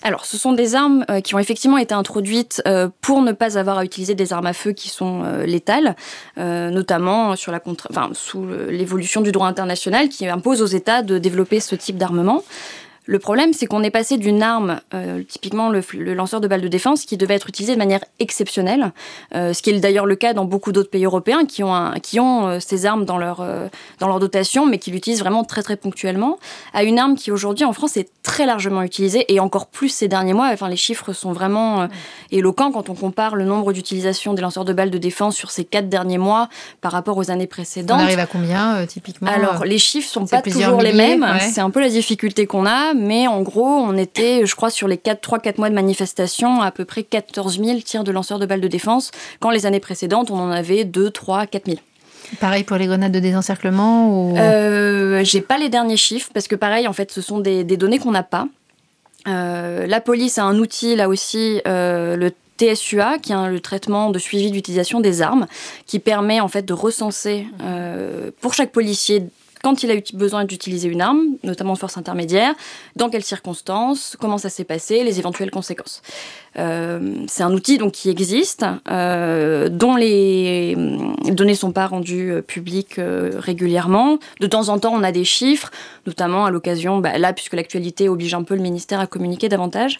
Alors, 0.03 0.25
ce 0.25 0.37
sont 0.37 0.51
des 0.51 0.75
armes 0.75 1.05
euh, 1.09 1.21
qui 1.21 1.33
ont 1.33 1.39
effectivement 1.39 1.77
été 1.77 1.93
introduites 1.95 2.61
euh, 2.67 2.89
pour 2.99 3.21
ne 3.21 3.31
pas 3.31 3.57
avoir 3.57 3.77
à 3.77 3.85
utiliser 3.85 4.15
des 4.15 4.33
armes 4.33 4.45
à 4.45 4.53
feu 4.53 4.73
qui 4.73 4.89
sont 4.89 5.23
euh, 5.23 5.45
létales, 5.45 5.95
notamment 6.37 7.35
sous 7.35 8.45
l'évolution 8.69 9.21
du 9.21 9.31
droit 9.31 9.47
international 9.47 10.09
qui 10.09 10.27
impose 10.27 10.61
aux 10.61 10.67
États 10.67 11.01
de 11.01 11.17
développer 11.17 11.59
ce 11.59 11.75
type 11.75 11.97
d'armement. 11.97 12.43
Le 13.05 13.19
problème, 13.19 13.51
c'est 13.51 13.65
qu'on 13.65 13.83
est 13.83 13.91
passé 13.91 14.17
d'une 14.17 14.41
arme, 14.41 14.79
euh, 14.93 15.23
typiquement 15.23 15.69
le, 15.69 15.81
lanceur 16.13 16.39
de 16.39 16.47
balles 16.47 16.61
de 16.61 16.67
défense, 16.69 17.03
qui 17.03 17.17
devait 17.17 17.33
être 17.33 17.49
utilisé 17.49 17.73
de 17.73 17.77
manière 17.77 18.03
exceptionnelle, 18.19 18.93
euh, 19.35 19.51
ce 19.53 19.61
qui 19.61 19.71
est 19.71 19.79
d'ailleurs 19.79 20.05
le 20.05 20.15
cas 20.15 20.33
dans 20.33 20.45
beaucoup 20.45 20.71
d'autres 20.71 20.89
pays 20.89 21.03
européens 21.03 21.45
qui 21.45 21.63
ont, 21.63 21.91
qui 22.01 22.19
ont 22.21 22.47
euh, 22.47 22.59
ces 22.61 22.85
armes 22.85 23.03
dans 23.03 23.17
leur, 23.17 23.45
dans 23.99 24.07
leur 24.07 24.19
dotation, 24.19 24.65
mais 24.65 24.77
qui 24.77 24.91
l'utilisent 24.91 25.19
vraiment 25.19 25.43
très 25.43 25.63
très 25.63 25.75
ponctuellement, 25.75 26.39
à 26.73 26.83
une 26.83 26.97
arme 26.97 27.15
qui 27.15 27.31
aujourd'hui 27.31 27.65
en 27.65 27.73
France 27.73 27.97
est 27.97 28.09
très 28.23 28.45
largement 28.45 28.83
utilisée, 28.83 29.25
et 29.33 29.39
encore 29.39 29.67
plus 29.67 29.89
ces 29.89 30.07
derniers 30.07 30.33
mois. 30.33 30.49
Enfin, 30.53 30.69
les 30.69 30.77
chiffres 30.77 31.11
sont 31.11 31.33
vraiment 31.33 31.87
éloquents 32.31 32.71
quand 32.71 32.89
on 32.89 32.95
compare 32.95 33.35
le 33.35 33.43
nombre 33.43 33.73
d'utilisations 33.73 34.33
des 34.33 34.41
lanceurs 34.41 34.65
de 34.65 34.73
balles 34.73 34.91
de 34.91 34.97
défense 34.97 35.35
sur 35.35 35.51
ces 35.51 35.65
quatre 35.65 35.89
derniers 35.89 36.17
mois 36.17 36.47
par 36.79 36.93
rapport 36.93 37.17
aux 37.17 37.31
années 37.31 37.47
précédentes. 37.47 37.99
On 37.99 38.03
arrive 38.03 38.19
à 38.19 38.25
combien 38.25 38.85
typiquement 38.85 39.29
Alors, 39.29 39.65
les 39.65 39.77
chiffres 39.77 40.09
sont 40.09 40.25
pas 40.25 40.41
toujours 40.41 40.81
les 40.81 40.93
mêmes. 40.93 41.25
C'est 41.41 41.61
un 41.61 41.69
peu 41.69 41.81
la 41.81 41.89
difficulté 41.89 42.45
qu'on 42.45 42.65
a 42.65 42.92
mais 42.95 43.27
en 43.27 43.41
gros, 43.41 43.65
on 43.65 43.97
était, 43.97 44.45
je 44.45 44.55
crois, 44.55 44.69
sur 44.69 44.87
les 44.87 44.97
3-4 44.97 45.57
mois 45.57 45.69
de 45.69 45.75
manifestation, 45.75 46.61
à 46.61 46.71
peu 46.71 46.85
près 46.85 47.03
14 47.03 47.59
000 47.63 47.79
tirs 47.79 48.03
de 48.03 48.11
lanceurs 48.11 48.39
de 48.39 48.45
balles 48.45 48.61
de 48.61 48.67
défense, 48.67 49.11
quand 49.39 49.49
les 49.49 49.65
années 49.65 49.79
précédentes, 49.79 50.31
on 50.31 50.39
en 50.39 50.51
avait 50.51 50.83
2, 50.83 51.09
3, 51.09 51.47
4 51.47 51.65
000. 51.65 51.77
Pareil 52.39 52.63
pour 52.63 52.77
les 52.77 52.87
grenades 52.87 53.11
de 53.11 53.19
désencerclement 53.19 54.09
ou... 54.09 54.37
Euh, 54.37 55.23
J'ai 55.23 55.41
pas 55.41 55.57
les 55.57 55.69
derniers 55.69 55.97
chiffres 55.97 56.29
parce 56.33 56.47
que 56.47 56.55
pareil, 56.55 56.87
en 56.87 56.93
fait, 56.93 57.11
ce 57.11 57.21
sont 57.21 57.39
des, 57.39 57.63
données 57.63 57.99
qu'on 57.99 58.11
n'a 58.11 58.23
pas. 58.23 58.47
Euh, 59.27 59.87
la 59.87 60.01
police 60.01 60.37
a 60.37 60.43
un 60.43 60.57
outil 60.57 60.95
là 60.95 61.07
aussi, 61.09 61.61
euh, 61.67 62.15
le 62.15 62.31
TSUA, 62.57 63.17
qui 63.19 63.31
est 63.31 63.49
le 63.49 63.59
traitement 63.59 64.09
de 64.09 64.19
suivi 64.19 64.51
d'utilisation 64.51 64.99
des 64.99 65.21
armes, 65.21 65.47
qui 65.85 65.99
permet 65.99 66.39
en 66.39 66.47
fait 66.47 66.63
de 66.63 66.73
recenser 66.73 67.47
euh, 67.61 68.31
pour 68.41 68.53
chaque 68.53 68.71
policier 68.71 69.23
quand 69.63 69.81
il 69.81 69.89
a 69.89 69.95
eu 69.95 70.03
besoin 70.13 70.43
d'utiliser 70.43 70.89
une 70.89 71.01
arme, 71.01 71.21
notamment 71.43 71.71
en 71.71 71.77
force 71.77 71.97
intermédiaire, 71.97 72.53
dans 72.97 73.09
quelles 73.09 73.23
circonstances, 73.23 74.17
comment 74.19 74.37
ça 74.37 74.49
s'est 74.49 74.65
passé, 74.65 75.05
les 75.05 75.19
éventuelles 75.19 75.51
conséquences. 75.51 76.01
Euh, 76.59 77.15
c'est 77.27 77.43
un 77.43 77.53
outil 77.53 77.77
donc 77.77 77.93
qui 77.93 78.09
existe, 78.09 78.65
euh, 78.91 79.69
dont 79.69 79.95
les 79.95 80.75
données 81.31 81.55
sont 81.55 81.71
pas 81.71 81.87
rendues 81.87 82.31
euh, 82.31 82.41
publiques 82.41 82.99
régulièrement. 82.99 84.19
De 84.41 84.47
temps 84.47 84.67
en 84.67 84.79
temps, 84.79 84.93
on 84.93 85.01
a 85.01 85.13
des 85.13 85.23
chiffres, 85.23 85.71
notamment 86.05 86.43
à 86.43 86.51
l'occasion, 86.51 86.99
bah, 86.99 87.17
là 87.17 87.31
puisque 87.31 87.53
l'actualité 87.53 88.09
oblige 88.09 88.33
un 88.33 88.43
peu 88.43 88.55
le 88.55 88.61
ministère 88.61 88.99
à 88.99 89.07
communiquer 89.07 89.47
davantage, 89.47 89.97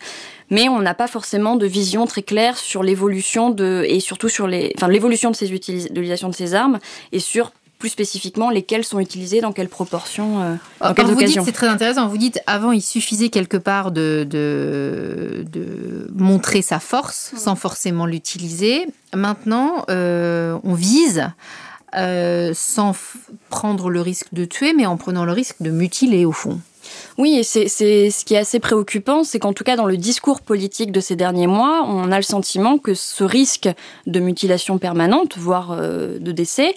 mais 0.49 0.67
on 0.67 0.79
n'a 0.79 0.93
pas 0.93 1.07
forcément 1.07 1.55
de 1.55 1.65
vision 1.65 2.05
très 2.05 2.21
claire 2.21 2.57
sur 2.57 2.83
l'évolution 2.83 3.49
de 3.49 3.85
et 3.87 4.01
surtout 4.01 4.27
sur 4.27 4.49
enfin 4.75 4.89
l'évolution 4.89 5.31
de 5.31 5.37
ces 5.37 5.53
utilisations 5.53 6.27
de 6.27 6.35
ces 6.35 6.53
armes 6.53 6.79
et 7.13 7.19
sur 7.19 7.53
plus 7.83 7.89
spécifiquement 7.89 8.49
lesquels 8.49 8.85
sont 8.85 9.01
utilisés, 9.01 9.41
dans 9.41 9.51
quelle 9.51 9.67
proportion, 9.67 10.41
euh, 10.41 10.55
dans 10.79 10.93
quelles 10.93 11.05
vous 11.07 11.11
occasions. 11.15 11.43
C'est 11.43 11.51
très 11.51 11.67
intéressant. 11.67 12.07
Vous 12.07 12.17
dites 12.17 12.39
avant, 12.47 12.71
il 12.71 12.81
suffisait 12.81 13.27
quelque 13.27 13.57
part 13.57 13.91
de, 13.91 14.25
de, 14.29 15.43
de 15.51 16.09
montrer 16.15 16.61
sa 16.61 16.79
force 16.79 17.33
sans 17.35 17.57
forcément 17.57 18.05
l'utiliser. 18.05 18.87
Maintenant, 19.13 19.83
euh, 19.89 20.57
on 20.63 20.75
vise. 20.75 21.29
Euh, 21.95 22.53
sans 22.55 22.95
prendre 23.51 23.91
le 23.91 24.01
risque 24.01 24.33
de 24.33 24.45
tuer, 24.45 24.73
mais 24.73 24.87
en 24.87 24.97
prenant 24.97 25.25
le 25.25 25.31
risque 25.31 25.57
de 25.59 25.69
mutiler 25.69 26.25
au 26.25 26.31
fond. 26.31 26.59
Oui, 27.19 27.37
et 27.37 27.43
c'est 27.43 27.67
ce 27.67 28.25
qui 28.25 28.33
est 28.33 28.39
assez 28.39 28.59
préoccupant, 28.59 29.23
c'est 29.23 29.37
qu'en 29.37 29.53
tout 29.53 29.63
cas 29.63 29.75
dans 29.75 29.85
le 29.85 29.95
discours 29.95 30.41
politique 30.41 30.91
de 30.91 30.99
ces 30.99 31.15
derniers 31.15 31.45
mois, 31.45 31.85
on 31.87 32.11
a 32.11 32.15
le 32.15 32.23
sentiment 32.23 32.79
que 32.79 32.95
ce 32.95 33.23
risque 33.23 33.69
de 34.07 34.19
mutilation 34.19 34.79
permanente, 34.79 35.37
voire 35.37 35.77
de 35.77 36.31
décès, 36.31 36.73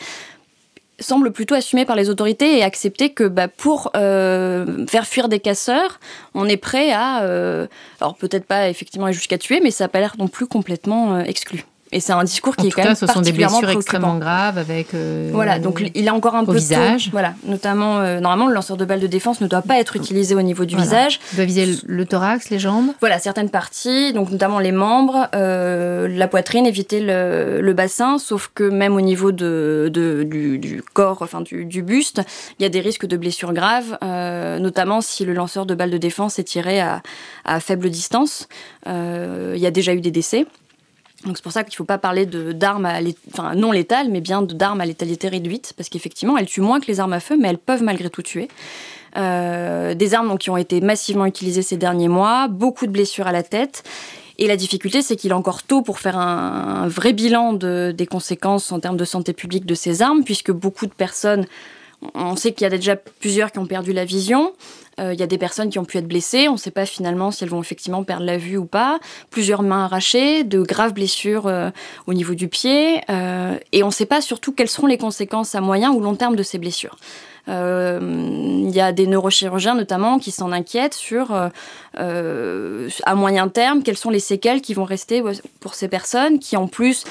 semble 0.98 1.32
plutôt 1.32 1.54
assumé 1.54 1.84
par 1.84 1.96
les 1.96 2.08
autorités 2.10 2.58
et 2.58 2.62
accepter 2.62 3.10
que 3.10 3.24
bah, 3.24 3.48
pour 3.48 3.90
euh, 3.96 4.86
faire 4.86 5.06
fuir 5.06 5.28
des 5.28 5.40
casseurs, 5.40 6.00
on 6.34 6.48
est 6.48 6.56
prêt 6.56 6.92
à, 6.92 7.22
euh, 7.22 7.66
alors 8.00 8.16
peut-être 8.16 8.46
pas 8.46 8.68
effectivement 8.68 9.10
jusqu'à 9.12 9.38
tuer, 9.38 9.60
mais 9.62 9.70
ça 9.70 9.84
n'a 9.84 9.88
pas 9.88 10.00
l'air 10.00 10.14
non 10.18 10.28
plus 10.28 10.46
complètement 10.46 11.16
euh, 11.16 11.20
exclu. 11.20 11.64
Et 11.92 12.00
c'est 12.00 12.12
un 12.12 12.24
discours 12.24 12.56
qui 12.56 12.66
est 12.66 12.70
quand 12.70 12.82
cas, 12.82 12.88
même 12.88 12.96
ce 12.96 13.06
sont 13.06 13.20
des 13.20 13.30
blessures 13.30 13.70
extrêmement 13.70 14.18
graves 14.18 14.58
avec. 14.58 14.92
Euh, 14.92 15.30
voilà, 15.32 15.60
donc 15.60 15.88
il 15.94 16.08
a 16.08 16.14
encore 16.14 16.34
un 16.34 16.44
peu 16.44 16.54
visage. 16.54 17.10
voilà, 17.12 17.34
notamment 17.44 18.00
euh, 18.00 18.18
normalement 18.18 18.48
le 18.48 18.54
lanceur 18.54 18.76
de 18.76 18.84
balles 18.84 19.00
de 19.00 19.06
défense 19.06 19.40
ne 19.40 19.46
doit 19.46 19.62
pas 19.62 19.78
être 19.78 19.94
utilisé 19.94 20.34
au 20.34 20.42
niveau 20.42 20.64
du 20.64 20.76
visage. 20.76 21.20
Il 21.32 21.36
doit 21.36 21.44
viser 21.44 21.76
le, 21.86 22.04
thorax, 22.04 22.50
les 22.50 22.58
jambes. 22.58 22.90
Voilà, 22.98 23.20
certaines 23.20 23.50
parties, 23.50 24.12
donc 24.12 24.30
notamment 24.30 24.58
les 24.58 24.72
membres, 24.72 25.28
euh, 25.36 26.08
la 26.08 26.26
poitrine, 26.26 26.66
éviter 26.66 27.00
le, 27.00 27.72
bassin. 27.72 28.18
Sauf 28.18 28.50
que 28.52 28.64
même 28.64 28.94
au 28.94 29.00
niveau 29.00 29.30
de, 29.30 29.90
du, 29.92 30.82
corps, 30.92 31.18
enfin 31.20 31.40
du, 31.40 31.82
buste, 31.82 32.22
il 32.58 32.64
y 32.64 32.66
a 32.66 32.68
des 32.68 32.80
risques 32.80 33.06
de 33.06 33.16
blessures 33.16 33.52
graves, 33.52 33.96
notamment 34.02 35.00
si 35.00 35.24
le 35.24 35.34
lanceur 35.34 35.66
de 35.66 35.74
balles 35.74 35.90
de 35.90 35.98
défense 35.98 36.40
est 36.40 36.44
tiré 36.44 36.80
à, 36.80 37.02
à 37.44 37.60
faible 37.60 37.90
distance. 37.90 38.48
il 38.86 39.58
y 39.58 39.66
a 39.66 39.70
déjà 39.70 39.94
eu 39.94 40.00
des 40.00 40.10
décès. 40.10 40.46
Donc 41.24 41.36
c'est 41.36 41.42
pour 41.42 41.52
ça 41.52 41.64
qu'il 41.64 41.72
ne 41.72 41.76
faut 41.76 41.84
pas 41.84 41.98
parler 41.98 42.26
d'armes 42.26 42.88
non 43.54 43.72
létales, 43.72 44.10
mais 44.10 44.20
bien 44.20 44.42
d'armes 44.42 44.80
à 44.80 44.86
létalité 44.86 45.28
réduite, 45.28 45.72
parce 45.76 45.88
qu'effectivement, 45.88 46.36
elles 46.36 46.46
tuent 46.46 46.60
moins 46.60 46.78
que 46.78 46.86
les 46.86 47.00
armes 47.00 47.14
à 47.14 47.20
feu, 47.20 47.36
mais 47.40 47.48
elles 47.48 47.58
peuvent 47.58 47.82
malgré 47.82 48.10
tout 48.10 48.22
tuer. 48.22 48.48
Euh, 49.16 49.94
des 49.94 50.14
armes 50.14 50.36
qui 50.36 50.50
ont 50.50 50.58
été 50.58 50.80
massivement 50.82 51.24
utilisées 51.24 51.62
ces 51.62 51.78
derniers 51.78 52.08
mois, 52.08 52.48
beaucoup 52.48 52.86
de 52.86 52.92
blessures 52.92 53.26
à 53.26 53.32
la 53.32 53.42
tête. 53.42 53.82
Et 54.38 54.46
la 54.46 54.56
difficulté, 54.56 55.00
c'est 55.00 55.16
qu'il 55.16 55.30
est 55.30 55.34
encore 55.34 55.62
tôt 55.62 55.80
pour 55.80 55.98
faire 55.98 56.18
un, 56.18 56.86
vrai 56.88 57.14
bilan 57.14 57.54
de, 57.54 57.94
des 57.96 58.06
conséquences 58.06 58.70
en 58.70 58.80
termes 58.80 58.98
de 58.98 59.06
santé 59.06 59.32
publique 59.32 59.64
de 59.64 59.74
ces 59.74 60.02
armes, 60.02 60.22
puisque 60.24 60.52
beaucoup 60.52 60.86
de 60.86 60.92
personnes, 60.92 61.46
on 62.14 62.36
sait 62.36 62.52
qu'il 62.52 62.64
y 62.64 62.66
a 62.66 62.70
déjà 62.70 62.96
plusieurs 62.96 63.52
qui 63.52 63.58
ont 63.58 63.66
perdu 63.66 63.92
la 63.92 64.04
vision. 64.04 64.52
Euh, 64.98 65.12
il 65.12 65.20
y 65.20 65.22
a 65.22 65.26
des 65.26 65.38
personnes 65.38 65.68
qui 65.68 65.78
ont 65.78 65.84
pu 65.84 65.98
être 65.98 66.08
blessées. 66.08 66.48
On 66.48 66.52
ne 66.52 66.58
sait 66.58 66.70
pas 66.70 66.86
finalement 66.86 67.30
si 67.30 67.44
elles 67.44 67.50
vont 67.50 67.60
effectivement 67.60 68.02
perdre 68.02 68.24
la 68.24 68.38
vue 68.38 68.56
ou 68.56 68.64
pas. 68.64 68.98
Plusieurs 69.30 69.62
mains 69.62 69.84
arrachées, 69.84 70.44
de 70.44 70.62
graves 70.62 70.94
blessures 70.94 71.46
euh, 71.46 71.70
au 72.06 72.14
niveau 72.14 72.34
du 72.34 72.48
pied. 72.48 73.00
Euh, 73.10 73.58
et 73.72 73.82
on 73.82 73.88
ne 73.88 73.92
sait 73.92 74.06
pas 74.06 74.20
surtout 74.20 74.52
quelles 74.52 74.68
seront 74.68 74.86
les 74.86 74.98
conséquences 74.98 75.54
à 75.54 75.60
moyen 75.60 75.92
ou 75.92 76.00
long 76.00 76.14
terme 76.14 76.36
de 76.36 76.42
ces 76.42 76.58
blessures. 76.58 76.96
Il 77.48 78.70
y 78.70 78.80
a 78.80 78.92
des 78.92 79.06
neurochirurgiens 79.06 79.74
notamment 79.74 80.18
qui 80.18 80.30
s'en 80.30 80.52
inquiètent 80.52 80.94
sur, 80.94 81.32
à 81.94 83.14
moyen 83.14 83.48
terme, 83.48 83.82
quelles 83.82 83.96
sont 83.96 84.10
les 84.10 84.20
séquelles 84.20 84.60
qui 84.60 84.74
vont 84.74 84.84
rester 84.84 85.22
pour 85.60 85.74
ces 85.74 85.88
personnes 85.88 86.38
qui, 86.38 86.56
en 86.56 86.66
plus, 86.66 87.04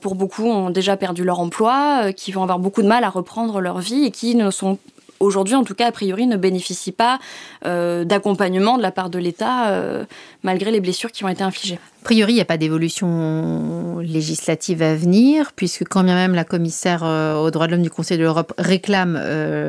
pour 0.00 0.14
beaucoup, 0.14 0.44
ont 0.44 0.70
déjà 0.70 0.96
perdu 0.96 1.24
leur 1.24 1.40
emploi, 1.40 2.12
qui 2.12 2.32
vont 2.32 2.42
avoir 2.42 2.58
beaucoup 2.58 2.82
de 2.82 2.88
mal 2.88 3.02
à 3.04 3.08
reprendre 3.08 3.60
leur 3.60 3.78
vie 3.78 4.04
et 4.04 4.10
qui 4.10 4.34
ne 4.34 4.50
sont 4.50 4.78
aujourd'hui, 5.20 5.54
en 5.54 5.64
tout 5.64 5.74
cas, 5.74 5.88
a 5.88 5.92
priori, 5.92 6.26
ne 6.26 6.36
bénéficie 6.36 6.92
pas 6.92 7.18
euh, 7.64 8.04
d'accompagnement 8.04 8.76
de 8.76 8.82
la 8.82 8.92
part 8.92 9.10
de 9.10 9.18
l'État, 9.18 9.70
euh, 9.70 10.04
malgré 10.42 10.70
les 10.70 10.80
blessures 10.80 11.12
qui 11.12 11.24
ont 11.24 11.28
été 11.28 11.42
infligées. 11.42 11.78
A 12.02 12.04
priori, 12.04 12.32
il 12.32 12.36
n'y 12.36 12.40
a 12.40 12.46
pas 12.46 12.56
d'évolution 12.56 13.98
législative 13.98 14.82
à 14.82 14.94
venir, 14.94 15.52
puisque 15.54 15.84
quand 15.88 16.04
bien 16.04 16.14
même 16.14 16.34
la 16.34 16.44
commissaire 16.44 17.04
euh, 17.04 17.36
aux 17.36 17.50
droits 17.50 17.66
de 17.66 17.72
l'homme 17.72 17.82
du 17.82 17.90
Conseil 17.90 18.18
de 18.18 18.22
l'Europe 18.22 18.52
réclame 18.58 19.14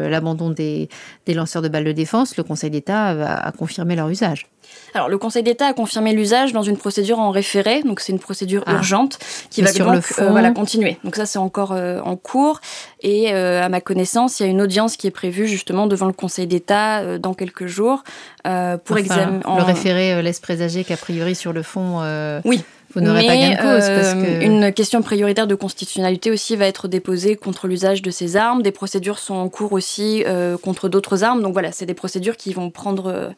l'abandon 0.09 0.49
des, 0.49 0.89
lanceurs 1.27 1.61
de 1.61 1.67
balles 1.67 1.83
de 1.83 1.91
défense, 1.91 2.37
le 2.37 2.43
Conseil 2.43 2.69
d'État 2.69 3.07
a 3.07 3.51
confirmé 3.51 3.95
leur 3.95 4.09
usage. 4.09 4.47
Alors, 4.93 5.09
le 5.09 5.17
Conseil 5.17 5.43
d'État 5.43 5.67
a 5.67 5.73
confirmé 5.73 6.13
l'usage 6.13 6.53
dans 6.53 6.63
une 6.63 6.77
procédure 6.77 7.19
en 7.19 7.31
référé, 7.31 7.83
donc 7.83 7.99
c'est 7.99 8.11
une 8.11 8.19
procédure 8.19 8.63
ah. 8.65 8.73
urgente 8.73 9.19
qui 9.49 9.61
va 9.61 9.71
donc 9.71 10.03
euh, 10.19 10.51
continuer. 10.51 10.97
Donc 11.03 11.15
ça, 11.15 11.25
c'est 11.25 11.39
encore 11.39 11.73
euh, 11.73 11.99
en 12.01 12.15
cours. 12.15 12.59
Et 13.01 13.33
euh, 13.33 13.63
à 13.63 13.69
ma 13.69 13.81
connaissance, 13.81 14.39
il 14.39 14.43
y 14.43 14.45
a 14.47 14.49
une 14.49 14.61
audience 14.61 14.97
qui 14.97 15.07
est 15.07 15.11
prévue 15.11 15.47
justement 15.47 15.88
devant 15.88 16.07
le 16.07 16.13
Conseil 16.13 16.47
d'État 16.47 17.17
dans 17.17 17.33
quelques 17.33 17.67
jours 17.67 18.03
pour 18.43 18.97
examiner. 18.97 19.39
Le 19.45 19.63
référé 19.63 20.21
laisse 20.21 20.39
présager 20.39 20.83
qu'a 20.83 20.97
priori 20.97 21.35
sur 21.35 21.53
le 21.53 21.63
fond. 21.63 22.01
oui. 22.45 22.63
Vous 22.95 23.01
n'aurez 23.01 23.27
pas 23.27 23.35
gain 23.35 23.51
de 23.51 23.55
cause 23.57 23.88
parce 23.88 24.15
que... 24.15 24.43
Une 24.43 24.73
question 24.73 25.03
prioritaire 25.03 25.45
de 25.45 25.53
constitutionnalité 25.53 26.31
aussi 26.31 26.55
va 26.55 26.65
être 26.65 26.88
déposée 26.88 27.35
contre 27.35 27.67
l'usage 27.67 28.01
de 28.01 28.09
ces 28.09 28.35
armes. 28.35 28.63
Des 28.63 28.71
procédures 28.71 29.19
sont 29.19 29.35
en 29.35 29.47
cours 29.47 29.73
aussi 29.73 30.23
contre 30.63 30.89
d'autres 30.89 31.23
armes. 31.23 31.43
Donc 31.43 31.53
voilà, 31.53 31.71
c'est 31.71 31.85
des 31.85 31.93
procédures 31.93 32.35
qui 32.35 32.51
vont 32.51 32.71
prendre 32.71 33.31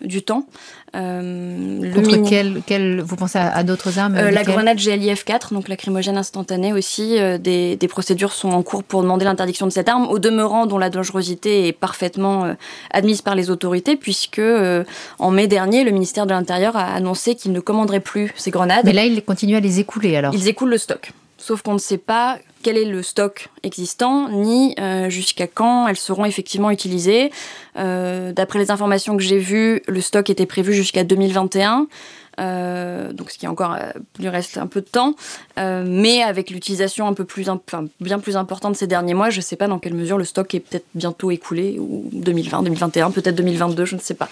du 0.00 0.22
temps. 0.22 0.46
Euh, 0.94 1.92
Contre 1.92 2.62
quel, 2.66 3.00
vous 3.00 3.16
pensez 3.16 3.38
à, 3.38 3.62
d'autres 3.64 3.98
armes 3.98 4.14
La 4.14 4.42
grenade 4.44 4.78
GLIF 4.78 5.24
4, 5.24 5.52
donc 5.52 5.68
lacrymogène 5.68 6.16
instantané 6.16 6.72
aussi. 6.72 7.18
Des, 7.40 7.76
des, 7.76 7.88
procédures 7.88 8.32
sont 8.32 8.50
en 8.50 8.62
cours 8.62 8.84
pour 8.84 9.02
demander 9.02 9.24
l'interdiction 9.24 9.66
de 9.66 9.72
cette 9.72 9.88
arme, 9.88 10.06
au 10.08 10.18
demeurant 10.18 10.66
dont 10.66 10.78
la 10.78 10.90
dangerosité 10.90 11.68
est 11.68 11.72
parfaitement 11.72 12.54
admise 12.90 13.22
par 13.22 13.34
les 13.34 13.50
autorités, 13.50 13.96
puisque 13.96 14.40
en 15.18 15.30
mai 15.30 15.46
dernier, 15.48 15.84
le 15.84 15.90
ministère 15.90 16.26
de 16.26 16.32
l'Intérieur 16.32 16.76
a 16.76 16.94
annoncé 16.94 17.34
qu'il 17.34 17.52
ne 17.52 17.60
commanderait 17.60 18.00
plus 18.00 18.32
ces 18.36 18.50
grenades. 18.50 18.84
Mais 18.84 18.92
là, 18.92 19.04
il 19.04 19.22
continue 19.22 19.56
à 19.56 19.60
les 19.60 19.80
écouler 19.80 20.16
alors 20.16 20.34
Ils 20.34 20.48
écoulent 20.48 20.70
le 20.70 20.78
stock. 20.78 21.12
Sauf 21.46 21.62
qu'on 21.62 21.74
ne 21.74 21.78
sait 21.78 21.96
pas 21.96 22.40
quel 22.64 22.76
est 22.76 22.84
le 22.84 23.04
stock 23.04 23.50
existant, 23.62 24.28
ni 24.30 24.74
euh, 24.80 25.08
jusqu'à 25.10 25.46
quand 25.46 25.86
elles 25.86 25.96
seront 25.96 26.24
effectivement 26.24 26.72
utilisées. 26.72 27.30
Euh, 27.76 28.32
d'après 28.32 28.58
les 28.58 28.72
informations 28.72 29.16
que 29.16 29.22
j'ai 29.22 29.38
vues, 29.38 29.80
le 29.86 30.00
stock 30.00 30.28
était 30.28 30.44
prévu 30.44 30.74
jusqu'à 30.74 31.04
2021. 31.04 31.86
Euh, 32.38 33.12
donc 33.12 33.30
ce 33.30 33.38
qui 33.38 33.46
est 33.46 33.48
encore 33.48 33.76
lui 34.18 34.28
reste 34.28 34.58
un 34.58 34.66
peu 34.66 34.80
de 34.80 34.86
temps, 34.86 35.14
mais 35.56 36.22
avec 36.22 36.50
l'utilisation 36.50 37.06
un 37.06 37.14
peu 37.14 37.24
plus, 37.24 37.48
enfin, 37.48 37.86
bien 38.00 38.18
plus 38.18 38.36
importante 38.36 38.76
ces 38.76 38.86
derniers 38.86 39.14
mois, 39.14 39.30
je 39.30 39.38
ne 39.38 39.42
sais 39.42 39.56
pas 39.56 39.68
dans 39.68 39.78
quelle 39.78 39.94
mesure 39.94 40.18
le 40.18 40.24
stock 40.24 40.54
est 40.54 40.60
peut-être 40.60 40.86
bientôt 40.94 41.30
écoulé 41.30 41.78
ou 41.78 42.08
2020, 42.12 42.62
2021, 42.62 43.10
peut-être 43.10 43.36
2022, 43.36 43.84
je 43.84 43.96
ne 43.96 44.00
sais 44.00 44.14
pas. 44.14 44.28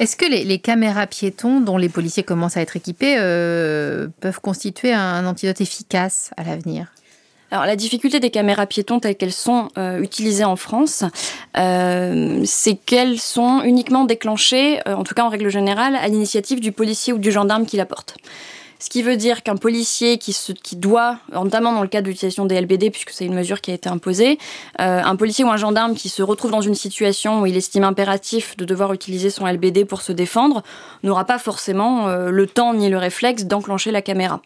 Est-ce 0.00 0.16
que 0.16 0.26
les, 0.26 0.58
caméras 0.58 1.06
piétons 1.06 1.60
dont 1.60 1.78
les 1.78 1.88
policiers 1.88 2.22
commencent 2.22 2.56
à 2.56 2.60
être 2.60 2.76
équipés 2.76 3.16
peuvent 3.16 4.40
constituer 4.40 4.92
un 4.92 5.26
antidote 5.26 5.60
efficace 5.60 6.30
à 6.36 6.44
l'avenir? 6.44 6.88
Alors 7.50 7.64
la 7.64 7.76
difficulté 7.76 8.20
des 8.20 8.30
caméras 8.30 8.66
piétons 8.66 9.00
telles 9.00 9.16
qu'elles 9.16 9.32
sont 9.32 9.68
euh, 9.78 10.00
utilisées 10.00 10.44
en 10.44 10.56
France, 10.56 11.04
euh, 11.56 12.42
c'est 12.44 12.74
qu'elles 12.74 13.18
sont 13.18 13.62
uniquement 13.62 14.04
déclenchées, 14.04 14.80
euh, 14.86 14.94
en 14.94 15.02
tout 15.02 15.14
cas 15.14 15.22
en 15.22 15.30
règle 15.30 15.48
générale, 15.48 15.96
à 15.96 16.08
l'initiative 16.08 16.60
du 16.60 16.72
policier 16.72 17.12
ou 17.12 17.18
du 17.18 17.32
gendarme 17.32 17.64
qui 17.64 17.78
la 17.78 17.86
porte. 17.86 18.16
Ce 18.80 18.90
qui 18.90 19.02
veut 19.02 19.16
dire 19.16 19.42
qu'un 19.42 19.56
policier 19.56 20.18
qui, 20.18 20.32
se, 20.32 20.52
qui 20.52 20.76
doit, 20.76 21.18
notamment 21.32 21.72
dans 21.72 21.82
le 21.82 21.88
cas 21.88 22.00
de 22.00 22.06
l'utilisation 22.06 22.44
des 22.44 22.60
LBD, 22.60 22.90
puisque 22.90 23.10
c'est 23.10 23.24
une 23.24 23.34
mesure 23.34 23.60
qui 23.60 23.72
a 23.72 23.74
été 23.74 23.88
imposée, 23.88 24.38
un 24.78 25.16
policier 25.16 25.44
ou 25.44 25.50
un 25.50 25.56
gendarme 25.56 25.96
qui 25.96 26.08
se 26.08 26.22
retrouve 26.22 26.52
dans 26.52 26.60
une 26.60 26.76
situation 26.76 27.40
où 27.40 27.46
il 27.46 27.56
estime 27.56 27.82
impératif 27.82 28.56
de 28.56 28.64
devoir 28.64 28.92
utiliser 28.92 29.30
son 29.30 29.48
LBD 29.48 29.84
pour 29.84 30.00
se 30.02 30.12
défendre, 30.12 30.62
n'aura 31.02 31.24
pas 31.24 31.38
forcément 31.40 32.06
le 32.06 32.46
temps 32.46 32.72
ni 32.72 32.88
le 32.88 32.98
réflexe 32.98 33.46
d'enclencher 33.46 33.90
la 33.90 34.00
caméra. 34.00 34.42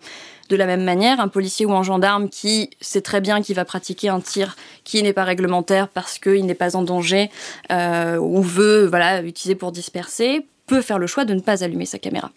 De 0.52 0.56
la 0.58 0.66
même 0.66 0.84
manière, 0.84 1.18
un 1.18 1.28
policier 1.28 1.64
ou 1.64 1.72
un 1.72 1.82
gendarme 1.82 2.28
qui 2.28 2.68
sait 2.78 3.00
très 3.00 3.22
bien 3.22 3.40
qu'il 3.40 3.56
va 3.56 3.64
pratiquer 3.64 4.10
un 4.10 4.20
tir 4.20 4.54
qui 4.84 5.02
n'est 5.02 5.14
pas 5.14 5.24
réglementaire 5.24 5.88
parce 5.88 6.18
qu'il 6.18 6.44
n'est 6.44 6.54
pas 6.54 6.76
en 6.76 6.82
danger 6.82 7.30
euh, 7.70 8.18
ou 8.18 8.42
veut 8.42 8.84
voilà, 8.84 9.22
utiliser 9.22 9.54
pour 9.54 9.72
disperser, 9.72 10.44
peut 10.72 10.82
faire 10.82 10.98
le 10.98 11.06
choix 11.06 11.24
de 11.24 11.34
ne 11.34 11.40
pas 11.40 11.64
allumer 11.64 11.86
sa 11.86 11.98
caméra. 11.98 12.30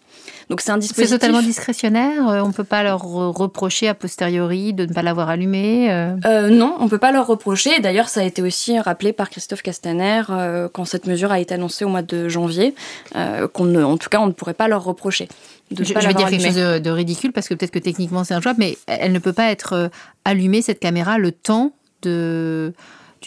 Donc 0.50 0.60
c'est 0.60 0.70
un 0.70 0.78
dispositif. 0.78 1.10
C'est 1.10 1.18
totalement 1.18 1.42
discrétionnaire. 1.42 2.28
Euh, 2.28 2.40
on 2.42 2.48
ne 2.48 2.52
peut 2.52 2.64
pas 2.64 2.82
leur 2.82 3.02
reprocher 3.02 3.88
a 3.88 3.94
posteriori 3.94 4.72
de 4.72 4.86
ne 4.86 4.92
pas 4.92 5.02
l'avoir 5.02 5.28
allumé. 5.28 5.90
Euh 5.90 6.48
non, 6.50 6.76
on 6.78 6.84
ne 6.84 6.88
peut 6.88 6.98
pas 6.98 7.12
leur 7.12 7.26
reprocher. 7.26 7.80
D'ailleurs, 7.80 8.08
ça 8.08 8.20
a 8.20 8.24
été 8.24 8.42
aussi 8.42 8.78
rappelé 8.78 9.12
par 9.12 9.30
Christophe 9.30 9.62
Castaner 9.62 10.22
quand 10.72 10.84
cette 10.84 11.06
mesure 11.06 11.32
a 11.32 11.40
été 11.40 11.54
annoncée 11.54 11.84
au 11.84 11.88
mois 11.88 12.02
de 12.02 12.28
janvier. 12.28 12.74
qu'on 13.52 13.82
en 13.82 13.96
tout 13.96 14.08
cas, 14.08 14.20
on 14.20 14.26
ne 14.26 14.32
pourrait 14.32 14.54
pas 14.54 14.68
leur 14.68 14.84
reprocher 14.84 15.28
je, 15.70 15.94
vais 15.94 16.14
dire 16.14 16.28
quelque 16.28 16.44
chose 16.44 16.54
de, 16.54 16.90
ridicule 16.90 17.32
parce 17.32 17.48
que 17.48 17.54
peut-être 17.54 17.72
que 17.72 17.78
techniquement 17.78 18.24
c'est 18.24 18.34
un 18.34 18.40
job, 18.40 18.56
mais 18.58 18.76
elle 18.86 19.12
ne 19.12 19.18
peut 19.18 19.32
pas 19.32 19.50
être 19.50 19.72
euh, 19.72 19.88
allumée 20.24 20.62
cette 20.62 20.80
caméra 20.80 21.18
le 21.18 21.32
temps 21.32 21.72
de 22.02 22.72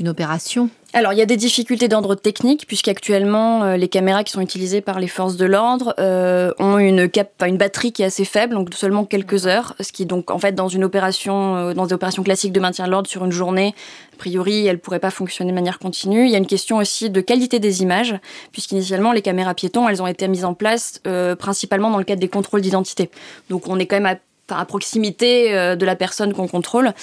opération 0.07 0.69
alors, 0.91 1.13
il 1.13 1.19
y 1.19 1.21
a 1.21 1.25
des 1.27 1.37
difficultés 1.37 1.87
d'ordre 1.87 2.15
technique, 2.15 2.65
puisqu'actuellement, 2.65 3.63
euh, 3.63 3.77
les 3.77 3.87
caméras 3.87 4.23
qui 4.23 4.33
sont 4.33 4.41
utilisées 4.41 4.81
par 4.81 4.99
les 4.99 5.07
forces 5.07 5.35
de 5.35 5.45
l'ordre 5.45 5.93
euh, 5.99 6.51
ont 6.57 6.79
une, 6.79 7.07
cap 7.07 7.31
une 7.45 7.57
batterie 7.57 7.91
qui 7.91 8.01
est 8.01 8.05
assez 8.05 8.25
faible, 8.25 8.55
donc 8.55 8.73
seulement 8.73 9.05
quelques 9.05 9.45
heures, 9.45 9.75
ce 9.79 9.91
qui, 9.91 10.07
donc, 10.07 10.31
en 10.31 10.39
fait, 10.39 10.53
dans 10.53 10.67
une 10.67 10.83
opération, 10.83 11.55
euh, 11.55 11.73
dans 11.75 11.85
des 11.85 11.93
opérations 11.93 12.23
classiques 12.23 12.53
de 12.53 12.59
maintien 12.59 12.85
de 12.87 12.91
l'ordre 12.91 13.07
sur 13.07 13.23
une 13.23 13.31
journée, 13.31 13.75
a 14.13 14.17
priori, 14.17 14.65
elles 14.65 14.77
ne 14.77 14.81
pourraient 14.81 14.99
pas 14.99 15.11
fonctionner 15.11 15.51
de 15.51 15.55
manière 15.55 15.77
continue. 15.77 16.25
Il 16.25 16.31
y 16.31 16.35
a 16.35 16.39
une 16.39 16.47
question 16.47 16.77
aussi 16.77 17.11
de 17.11 17.21
qualité 17.21 17.59
des 17.59 17.83
images, 17.83 18.15
puisqu'initialement, 18.51 19.11
les 19.11 19.21
caméras 19.21 19.53
piétons, 19.53 19.87
elles 19.87 20.01
ont 20.01 20.07
été 20.07 20.27
mises 20.27 20.45
en 20.45 20.55
place 20.55 21.01
principalement 21.37 21.91
dans 21.91 21.99
le 21.99 22.03
cadre 22.03 22.19
des 22.19 22.27
contrôles 22.27 22.61
d'identité. 22.61 23.11
Donc, 23.49 23.67
on 23.67 23.77
est 23.77 23.85
quand 23.85 23.99
même 23.99 24.17
à 24.49 24.65
proximité 24.65 25.53
de 25.53 25.85
la 25.85 25.95
personne 25.95 26.33
qu'on 26.33 26.47
contrôle. 26.47 26.93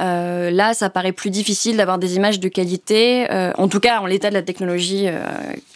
Euh, 0.00 0.50
là, 0.50 0.74
ça 0.74 0.90
paraît 0.90 1.12
plus 1.12 1.30
difficile 1.30 1.76
d'avoir 1.76 1.98
des 1.98 2.16
images 2.16 2.40
de 2.40 2.48
qualité, 2.48 3.30
euh, 3.30 3.52
en 3.58 3.68
tout 3.68 3.80
cas 3.80 4.00
en 4.00 4.06
l'état 4.06 4.30
de 4.30 4.34
la 4.34 4.42
technologie 4.42 5.04
euh, 5.06 5.22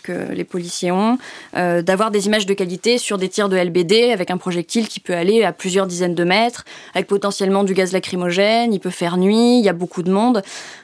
que 0.03 0.33
les 0.33 0.45
policiers 0.45 0.91
ont, 0.91 1.19
d'avoir 1.55 2.11
des 2.11 2.27
images 2.27 2.47
de 2.47 2.55
qualité 2.55 2.99
sur 2.99 3.19
des 3.19 3.29
tirs 3.29 3.49
de 3.49 3.57
LBD 3.57 4.13
avec 4.13 4.31
un 4.31 4.37
projectile 4.37 4.89
qui 4.89 5.01
peut 5.01 5.15
aller 5.15 5.43
à 5.43 5.53
plusieurs 5.53 5.87
dizaines 5.87 6.15
de 6.15 6.25
mètres, 6.25 6.65
avec 6.95 7.07
potentiellement 7.09 7.65
du 7.65 7.75
gaz 7.75 7.93
lacrymogène, 7.93 8.73
il 8.73 8.79
peut 8.79 8.91
faire 8.91 9.17
nuit, 9.17 9.59
il 9.59 9.65
y 9.65 9.69
a 9.69 9.73
beaucoup 9.73 10.03
de 10.03 10.13
monde. 10.13 10.43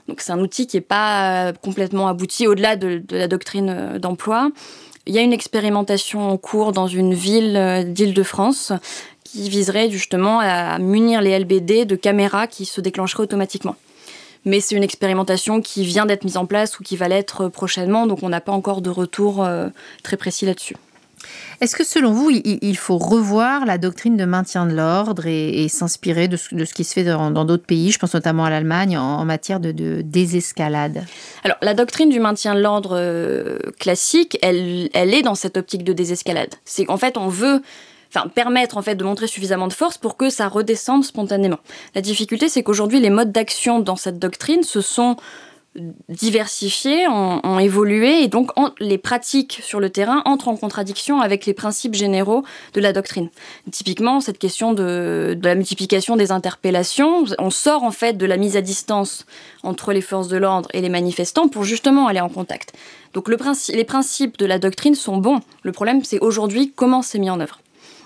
Donc 0.09 0.21
c'est 0.21 0.33
un 0.33 0.41
outil 0.41 0.67
qui 0.67 0.77
n'est 0.77 0.83
pas 0.83 1.53
complètement 1.63 2.09
abouti 2.09 2.47
au-delà 2.47 2.75
de, 2.77 3.03
de, 3.07 3.17
la 3.17 3.29
doctrine 3.29 3.99
d'emploi. 3.99 4.51
Il 5.07 5.15
y 5.15 5.19
a 5.19 5.23
une 5.23 5.33
expérimentation 5.33 6.29
en 6.29 6.37
cours 6.37 6.73
dans 6.73 6.87
une 6.87 7.15
ville 7.15 7.85
d'Île-de-France 7.89 8.73
qui 9.33 9.49
viserait 9.49 9.91
justement 9.91 10.41
à 10.41 10.79
munir 10.79 11.23
les 11.23 11.39
LBD 11.39 11.87
de 11.87 11.97
caméras 11.97 12.47
qui 12.47 12.67
se 12.67 12.81
déclencheraient 12.81 13.23
automatiquement. 13.23 13.77
Mais 14.45 14.61
c'est 14.61 14.75
une 14.75 14.83
expérimentation 14.83 15.61
qui 15.61 15.85
vient 15.85 16.05
d'être 16.05 16.25
mise 16.25 16.37
en 16.37 16.47
place 16.47 16.79
ou 16.79 16.83
qui 16.83 16.97
va 16.97 17.09
l'être 17.09 17.49
prochainement, 17.49 18.07
donc 18.07 18.23
on 18.23 18.29
n'a 18.29 18.41
pas 18.41 18.53
encore 18.53 18.83
de 18.83 18.91
retour 18.91 19.45
euh, 19.45 19.69
très 20.03 20.17
précis 20.17 20.45
là-dessus. 20.45 20.77
Est-ce 21.61 21.77
que 21.77 21.85
selon 21.85 22.13
vous, 22.13 22.31
il 22.33 22.77
faut 22.77 22.99
revoir 22.99 23.65
la 23.65 23.79
doctrine 23.79 24.17
de 24.17 24.25
maintien 24.25 24.67
de 24.67 24.75
l'ordre 24.75 25.29
et, 25.29 25.69
s'inspirer 25.69 26.27
de, 26.27 26.37
ce 26.37 26.75
qui 26.75 26.83
se 26.83 26.93
fait 26.93 27.05
dans 27.05 27.45
d'autres 27.45 27.65
pays? 27.65 27.93
Je 27.93 28.01
pense 28.01 28.13
notamment 28.15 28.45
à 28.45 28.51
l'Allemagne 28.51 28.99
en, 28.99 29.25
matière 29.25 29.61
de, 29.61 30.03
désescalade. 30.03 31.05
Alors, 31.45 31.59
la 31.63 31.75
doctrine 31.75 32.09
du 32.09 32.19
maintien 32.19 32.57
de 32.57 32.61
l'ordre 32.61 32.97
euh, 32.99 33.59
classique, 33.79 34.37
elle, 34.43 34.91
elle 34.93 35.15
est 35.15 35.23
dans 35.23 35.37
cette 35.37 35.57
optique 35.57 35.85
de 35.85 35.93
désescalade. 35.93 36.53
C'est 36.65 36.85
qu'en 36.87 36.97
fait, 36.97 37.17
on 37.17 37.29
veut 37.29 37.63
enfin 38.15 38.29
permettre 38.29 38.77
en 38.77 38.83
fait 38.83 38.95
de 38.95 39.05
montrer 39.05 39.27
suffisamment 39.27 39.69
de 39.69 39.73
force 39.73 39.99
pour 39.99 40.17
que 40.17 40.31
ça 40.31 40.49
redescende 40.49 41.05
spontanément. 41.05 41.59
La 41.95 42.01
difficulté, 42.01 42.49
c'est 42.49 42.63
qu'aujourd'hui, 42.63 43.01
les 43.01 43.11
modes 43.11 43.33
d'action 43.33 43.79
dans 43.79 43.97
cette 43.97 44.19
doctrine 44.19 44.63
se 44.63 44.81
sont 44.81 45.17
diversifiés, 46.09 47.09
ont, 47.09 47.59
évolué 47.59 48.23
et 48.23 48.29
donc 48.29 48.51
les 48.79 48.99
pratiques 48.99 49.61
sur 49.63 49.81
le 49.81 49.89
terrain 49.89 50.21
entrent 50.27 50.49
en 50.49 50.57
contradiction 50.57 51.23
avec 51.23 51.47
les 51.47 51.55
principes 51.55 51.95
généraux 51.95 52.45
de 52.75 52.81
la 52.81 52.93
doctrine. 52.93 53.31
Typiquement, 53.71 54.21
cette 54.21 54.39
question 54.39 54.75
de, 54.75 55.39
la 55.43 55.55
multiplication 55.55 56.17
des 56.17 56.31
interpellations, 56.31 57.25
on 57.39 57.49
sort 57.49 57.85
en 57.85 57.91
fait 57.91 58.19
de 58.19 58.27
la 58.27 58.37
mise 58.37 58.57
à 58.57 58.61
distance 58.61 59.25
entre 59.63 59.95
les 59.95 60.03
forces 60.03 60.29
de 60.29 60.37
l'ordre 60.37 60.69
et 60.75 60.83
les 60.83 60.91
manifestants 60.91 61.49
pour 61.49 61.65
justement 61.65 62.07
aller 62.07 62.21
en 62.21 62.29
contact. 62.29 62.75
Donc 63.15 63.29
le 63.29 63.39
les 63.75 63.85
principes 63.85 64.39
de 64.39 64.47
la 64.47 64.59
doctrine 64.59 64.95
sont 64.95 65.17
bons. 65.17 65.41
Le 65.63 65.73
problème, 65.73 66.05
c'est 66.05 66.19
aujourd'hui 66.21 66.73
comment 66.75 67.01
c'est 67.01 67.19
mis 67.19 67.31
en 67.31 67.41
œuvre 67.41 67.62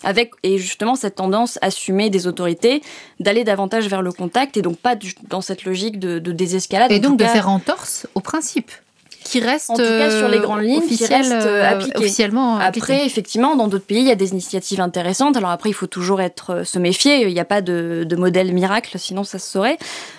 avec 0.06 0.30
et 0.42 0.56
justement 0.56 0.94
cette 0.94 1.16
tendance 1.16 1.58
assumée 1.60 2.08
des 2.08 2.26
autorités 2.26 2.80
d'aller 3.20 3.44
davantage 3.44 3.88
vers 3.88 4.02
le 4.02 4.12
contact 4.12 4.56
et 4.56 4.62
donc 4.62 4.78
pas 4.78 4.94
dans 5.28 5.40
cette 5.40 5.64
logique 5.64 5.98
de, 5.98 6.18
désescalade. 6.18 6.92
Et 6.92 7.00
donc 7.00 7.18
de 7.18 7.24
faire 7.24 7.48
entorse 7.48 8.06
au 8.14 8.20
principe 8.20 8.70
qui 9.24 9.40
reste 9.40 9.70
en 9.70 9.74
tout 9.74 9.82
cas 9.82 10.10
sur 10.16 10.28
les 10.28 10.38
grandes 10.38 10.62
lignes 10.62 10.86
qui 10.86 11.04
reste 11.04 11.32
euh, 11.32 11.80
officiellement 11.96 12.58
après 12.58 13.04
effectivement 13.04 13.56
dans 13.56 13.66
d'autres 13.66 13.84
pays 13.84 13.98
il 13.98 14.06
y 14.06 14.12
a 14.12 14.14
des 14.14 14.30
initiatives 14.30 14.80
intéressantes. 14.80 15.36
Alors 15.36 15.50
après 15.50 15.68
il 15.70 15.74
faut 15.74 15.88
toujours 15.88 16.20
être 16.20 16.50
euh, 16.50 16.64
se 16.64 16.78
méfier. 16.78 17.22
Il 17.26 17.34
n'y 17.34 17.40
a 17.40 17.44
pas 17.44 17.60
de, 17.60 18.06
de 18.08 18.16
modèle 18.16 18.52
miracle 18.52 18.96
sinon 19.00 19.24
ça 19.24 19.40
se 19.40 19.50
saurait 19.50 19.78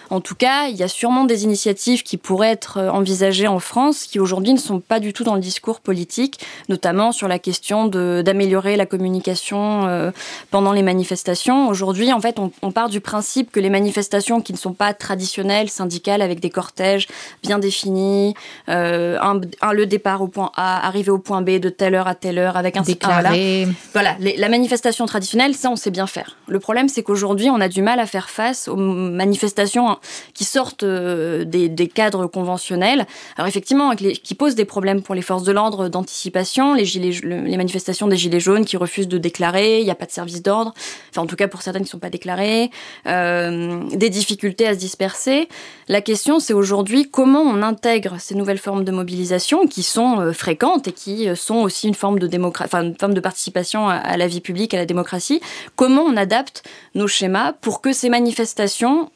en 0.10 0.22
tout 0.22 0.36
cas, 0.36 0.67
il 0.67 0.76
y 0.76 0.84
a 0.84 0.88
sûrement 0.88 1.26
des 1.26 1.43
initiatives 1.43 2.04
qui 2.04 2.17
pourraient 2.17 2.52
être 2.52 2.78
euh, 2.78 2.89
envisagées 2.89 3.48
en 3.48 3.60
France 3.60 4.06
qui 4.06 4.20
aujourd'hui 4.20 4.54
ne 4.54 4.60
sont 4.60 4.80
pas 4.80 5.00
du 5.00 5.13
tout 5.13 5.24
dans 5.24 5.36
le 5.36 5.41
discours 5.41 5.82
politique, 5.82 6.39
notamment 6.70 7.12
sur 7.12 7.28
la 7.28 7.39
question 7.39 7.88
d'améliorer 7.88 8.78
la 8.78 8.86
communication 8.86 9.88
euh, 9.88 10.12
pendant 10.52 10.72
les 10.72 10.84
manifestations. 10.84 11.67
Aujourd'hui, 11.67 12.12
en 12.13 12.22
fait, 12.22 12.38
on, 12.39 12.72
part 12.72 12.89
du 12.89 13.02
principe 13.02 13.52
que 13.52 13.60
les 13.60 13.70
manifestations 13.70 14.41
qui 14.41 14.54
ne 14.54 14.58
sont 14.58 14.74
pas 14.74 14.93
traditionnelles, 14.93 15.70
syndicales, 15.70 16.22
avec 16.22 16.39
des 16.39 16.50
cortèges 16.50 17.08
bien 17.41 17.60
définis, 17.60 18.36
euh, 18.70 19.17
un, 19.22 19.74
le 19.74 19.86
départ 19.86 20.22
au 20.22 20.28
point 20.28 20.52
A, 20.56 20.86
arriver 20.86 21.12
au 21.12 21.17
point 21.17 21.41
B 21.41 21.60
de 21.60 21.70
telle 21.70 21.96
heure 21.96 22.08
à 22.08 22.15
telle 22.15 22.38
heure, 22.38 22.56
avec 22.56 22.78
un 22.78 22.82
déclaré. 22.82 23.67
voilà, 23.93 24.15
la 24.20 24.50
manifestation 24.50 25.06
traditionnelle, 25.06 25.56
ça, 25.56 25.70
on 25.70 25.76
sait 25.76 25.91
bien 25.91 26.08
faire. 26.08 26.38
Le 26.48 26.60
problème, 26.60 26.88
c'est 26.88 27.04
qu'aujourd'hui, 27.04 27.50
on 27.50 27.60
a 27.60 27.67
du 27.67 27.82
mal 27.82 28.00
à 28.00 28.06
faire 28.06 28.30
face 28.30 28.67
aux 28.67 28.76
manifestations 28.76 29.97
qui 30.34 30.44
sortent 30.44 30.86
des, 30.86 31.92
cadres 31.94 32.28
conventionnels. 32.28 33.06
Alors 33.38 33.48
effectivement, 33.48 33.96
qui 33.96 34.36
posent 34.36 34.56
des 34.56 34.66
problèmes 34.66 35.02
pour 35.02 35.16
les 35.16 35.22
forces 35.22 35.44
de 35.44 35.52
l'ordre 35.52 35.90
d'anticipation, 35.90 36.74
les, 36.74 37.58
manifestations 37.58 38.08
des 38.08 38.18
gilets 38.18 38.40
jaunes 38.40 38.66
qui 38.66 38.78
refusent 38.78 39.08
de 39.08 39.18
déclarer, 39.18 39.80
il 39.80 39.86
n'y 39.86 39.92
a 39.92 39.96
pas 39.96 40.06
de 40.06 40.12
service 40.12 40.42
d'ordre, 40.42 40.74
enfin 41.10 41.22
en 41.22 41.26
tout 41.26 41.36
cas 41.36 41.48
pour 41.48 41.62
certaines 41.62 41.84
qui 41.84 41.88
ne 41.88 41.92
sont 41.92 42.00
pas 42.00 42.10
déclarées, 42.10 42.70
des 43.06 44.10
difficultés 44.10 44.68
à 44.68 44.74
se 44.74 44.80
disperser. 44.80 45.48
La 45.88 46.02
question, 46.02 46.40
c'est 46.40 46.54
aujourd'hui 46.54 47.10
comment 47.10 47.42
on 47.42 47.62
intègre 47.62 48.16
ces 48.20 48.36
nouvelles 48.36 48.58
formes 48.58 48.84
de 48.84 48.92
mobilisation 48.92 49.68
qui 49.68 49.84
sont 49.84 50.34
fréquentes 50.34 50.88
et 50.88 50.92
qui 50.92 51.28
sont 51.36 51.56
aussi 51.56 51.88
une 51.88 51.96
forme 51.96 52.20
de, 52.20 52.28
une 52.28 52.96
forme 53.00 53.14
de 53.14 53.20
participation 53.20 53.88
à 53.90 54.18
la 54.18 54.28
vie 54.28 54.42
publique, 54.42 54.74
à 54.74 54.78
la 54.78 54.86
démocratie. 54.86 55.42
Comment 55.76 56.04
on 56.04 56.18
adapte 56.18 56.64
nos 56.96 57.08
schémas 57.08 57.54
pour 57.54 57.82
que 57.82 57.94
ces 57.94 58.10
manifestations 58.10 59.10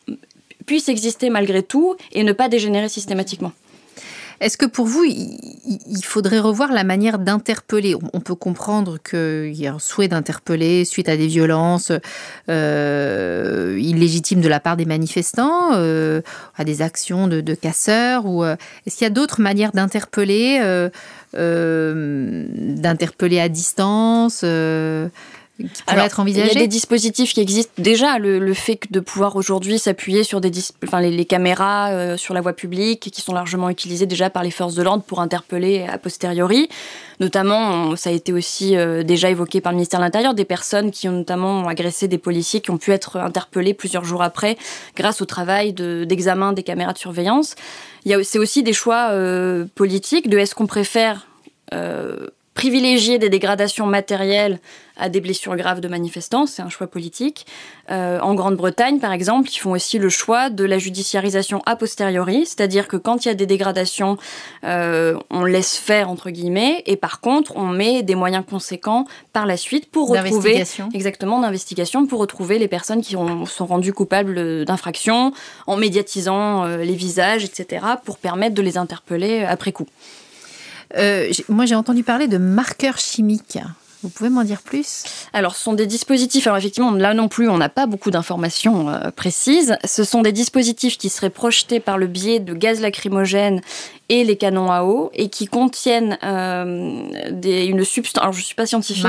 puissent 0.71 0.87
exister 0.87 1.29
malgré 1.29 1.63
tout 1.63 1.97
et 2.13 2.23
ne 2.23 2.31
pas 2.31 2.47
dégénérer 2.47 2.87
systématiquement 2.87 3.51
est-ce 4.39 4.57
que 4.57 4.65
pour 4.65 4.87
vous, 4.87 5.03
il 5.05 6.03
faudrait 6.03 6.39
revoir 6.39 6.71
la 6.71 6.83
manière 6.83 7.19
d'interpeller? 7.19 7.95
On 8.11 8.21
peut 8.21 8.33
comprendre 8.33 8.97
qu'il 8.97 9.53
y 9.53 9.67
a 9.67 9.73
un 9.75 9.77
souhait 9.77 10.07
d'interpeller 10.07 10.83
suite 10.83 11.09
à 11.09 11.15
des 11.15 11.27
violences 11.27 11.91
euh, 12.49 13.77
illégitimes 13.79 14.41
de 14.41 14.47
la 14.47 14.59
part 14.59 14.77
des 14.77 14.85
manifestants, 14.85 15.73
euh, 15.73 16.23
à 16.57 16.63
des 16.63 16.81
actions 16.81 17.27
de, 17.27 17.53
casseurs. 17.53 18.25
Ou 18.25 18.43
euh, 18.43 18.55
est-ce 18.87 18.95
qu'il 18.95 19.05
y 19.05 19.07
a 19.07 19.11
d'autres 19.11 19.41
manières 19.41 19.73
d'interpeller, 19.73 20.59
d'interpeller 21.33 23.39
à 23.39 23.47
distance 23.47 24.43
qui 25.63 25.95
être 25.95 26.23
Il 26.27 26.37
y 26.37 26.41
a 26.41 26.53
des 26.53 26.67
dispositifs 26.67 27.33
qui 27.33 27.41
existent 27.41 27.73
déjà. 27.77 28.17
Le, 28.17 28.53
fait 28.53 28.79
de 28.91 28.99
pouvoir 28.99 29.35
aujourd'hui 29.35 29.79
s'appuyer 29.79 30.23
sur 30.23 30.41
des 30.41 30.51
enfin, 30.85 30.99
les, 30.99 31.25
caméras 31.25 31.91
euh, 31.91 32.17
sur 32.17 32.33
la 32.33 32.41
voie 32.41 32.53
publique 32.53 33.11
qui 33.11 33.21
sont 33.21 33.33
largement 33.33 33.69
utilisées 33.69 34.05
déjà 34.05 34.29
par 34.29 34.43
les 34.43 34.51
forces 34.51 34.75
de 34.75 34.83
l'ordre 34.83 35.03
pour 35.03 35.21
interpeller 35.21 35.85
a 35.87 35.97
posteriori. 35.97 36.69
Notamment, 37.19 37.95
ça 37.95 38.09
a 38.09 38.13
été 38.13 38.33
aussi 38.33 38.75
euh, 38.75 39.03
déjà 39.03 39.29
évoqué 39.29 39.61
par 39.61 39.71
le 39.71 39.77
ministère 39.77 39.99
de 39.99 40.05
l'Intérieur, 40.05 40.33
des 40.33 40.43
personnes 40.43 40.91
qui 40.91 41.07
ont 41.07 41.11
notamment 41.13 41.67
agressé 41.67 42.07
des 42.07 42.17
policiers 42.17 42.61
qui 42.61 42.71
ont 42.71 42.77
pu 42.77 42.91
être 42.91 43.17
interpellés 43.17 43.73
plusieurs 43.73 44.03
jours 44.03 44.23
après 44.23 44.57
grâce 44.95 45.21
au 45.21 45.25
travail 45.25 45.73
d'examen 45.73 46.51
des 46.51 46.63
caméras 46.63 46.93
de 46.93 46.97
surveillance. 46.97 47.55
C'est 48.23 48.39
aussi 48.39 48.63
des 48.63 48.73
choix 48.73 49.09
euh, 49.11 49.65
politiques 49.75 50.29
de 50.29 50.37
est-ce 50.37 50.55
qu'on 50.55 50.67
préfère 50.67 51.27
privilégier 52.53 53.17
des 53.17 53.29
dégradations 53.29 53.85
matérielles 53.85 54.59
à 54.97 55.09
des 55.09 55.21
blessures 55.21 55.55
graves 55.55 55.79
de 55.79 55.87
manifestants, 55.87 56.45
c'est 56.45 56.61
un 56.61 56.69
choix 56.69 56.85
politique. 56.85 57.45
Euh, 57.89 58.19
en 58.19 58.35
Grande-Bretagne, 58.35 58.99
par 58.99 59.13
exemple, 59.13 59.49
ils 59.49 59.57
font 59.57 59.71
aussi 59.71 59.97
le 59.97 60.09
choix 60.09 60.49
de 60.49 60.63
la 60.63 60.77
judiciarisation 60.77 61.61
a 61.65 61.75
posteriori, 61.75 62.45
c'est-à-dire 62.45 62.87
que 62.87 62.97
quand 62.97 63.25
il 63.25 63.29
y 63.29 63.31
a 63.31 63.33
des 63.33 63.45
dégradations, 63.45 64.17
euh, 64.63 65.17
on 65.29 65.45
laisse 65.45 65.77
faire 65.77 66.09
entre 66.09 66.29
guillemets, 66.29 66.83
et 66.85 66.97
par 66.97 67.21
contre, 67.21 67.55
on 67.55 67.67
met 67.67 68.03
des 68.03 68.15
moyens 68.15 68.43
conséquents 68.47 69.05
par 69.33 69.45
la 69.45 69.57
suite 69.57 69.89
pour 69.89 70.09
retrouver 70.09 70.63
exactement 70.93 71.39
d'investigation 71.39 72.05
pour 72.05 72.19
retrouver 72.19 72.59
les 72.59 72.67
personnes 72.67 73.01
qui 73.01 73.13
sont 73.13 73.65
rendues 73.65 73.93
coupables 73.93 74.65
d'infractions, 74.65 75.33
en 75.67 75.77
médiatisant 75.77 76.65
euh, 76.65 76.77
les 76.77 76.95
visages, 76.95 77.45
etc., 77.45 77.85
pour 78.05 78.17
permettre 78.17 78.55
de 78.55 78.61
les 78.61 78.77
interpeller 78.77 79.43
après 79.43 79.71
coup. 79.71 79.87
Euh, 80.97 81.31
moi, 81.49 81.65
j'ai 81.65 81.75
entendu 81.75 82.03
parler 82.03 82.27
de 82.27 82.37
marqueurs 82.37 82.97
chimiques. 82.97 83.59
Vous 84.03 84.09
pouvez 84.09 84.31
m'en 84.31 84.43
dire 84.43 84.63
plus? 84.63 85.03
Alors, 85.31 85.55
ce 85.55 85.63
sont 85.63 85.73
des 85.73 85.85
dispositifs, 85.85 86.47
alors 86.47 86.57
effectivement, 86.57 86.91
là 86.91 87.13
non 87.13 87.27
plus, 87.27 87.47
on 87.49 87.59
n'a 87.59 87.69
pas 87.69 87.85
beaucoup 87.85 88.09
d'informations 88.09 88.89
euh, 88.89 89.11
précises. 89.11 89.77
Ce 89.85 90.03
sont 90.03 90.23
des 90.23 90.31
dispositifs 90.31 90.97
qui 90.97 91.09
seraient 91.09 91.29
projetés 91.29 91.79
par 91.79 91.99
le 91.99 92.07
biais 92.07 92.39
de 92.39 92.55
gaz 92.55 92.81
lacrymogène 92.81 93.61
et 94.09 94.23
les 94.23 94.37
canons 94.37 94.71
à 94.71 94.83
eau 94.83 95.11
et 95.13 95.29
qui 95.29 95.45
contiennent 95.45 96.17
euh, 96.23 97.03
des, 97.29 97.65
une 97.65 97.83
substance, 97.83 98.23
alors 98.23 98.33
je 98.33 98.39
ne 98.39 98.43
suis 98.43 98.55
pas 98.55 98.65
scientifique, 98.65 99.05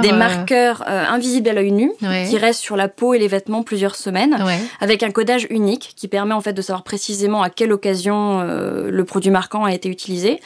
des 0.00 0.12
marqueurs 0.12 0.86
invisibles 0.88 1.50
à 1.50 1.52
l'œil 1.52 1.72
nu 1.72 1.92
qui 2.00 2.38
restent 2.38 2.62
sur 2.62 2.76
la 2.76 2.88
peau 2.88 3.12
et 3.12 3.18
les 3.18 3.28
vêtements 3.28 3.62
plusieurs 3.62 3.96
semaines 3.96 4.42
avec 4.80 5.02
un 5.02 5.10
codage 5.10 5.46
unique 5.50 5.92
qui 5.94 6.08
permet 6.08 6.32
en 6.32 6.40
fait 6.40 6.54
de 6.54 6.62
savoir 6.62 6.84
précisément 6.84 7.42
à 7.42 7.50
quelle 7.50 7.70
occasion 7.70 8.40
le 8.42 9.04
produit 9.04 9.30
marquant 9.30 9.64
a 9.64 9.74
été 9.74 9.90
utilisé 9.90 10.40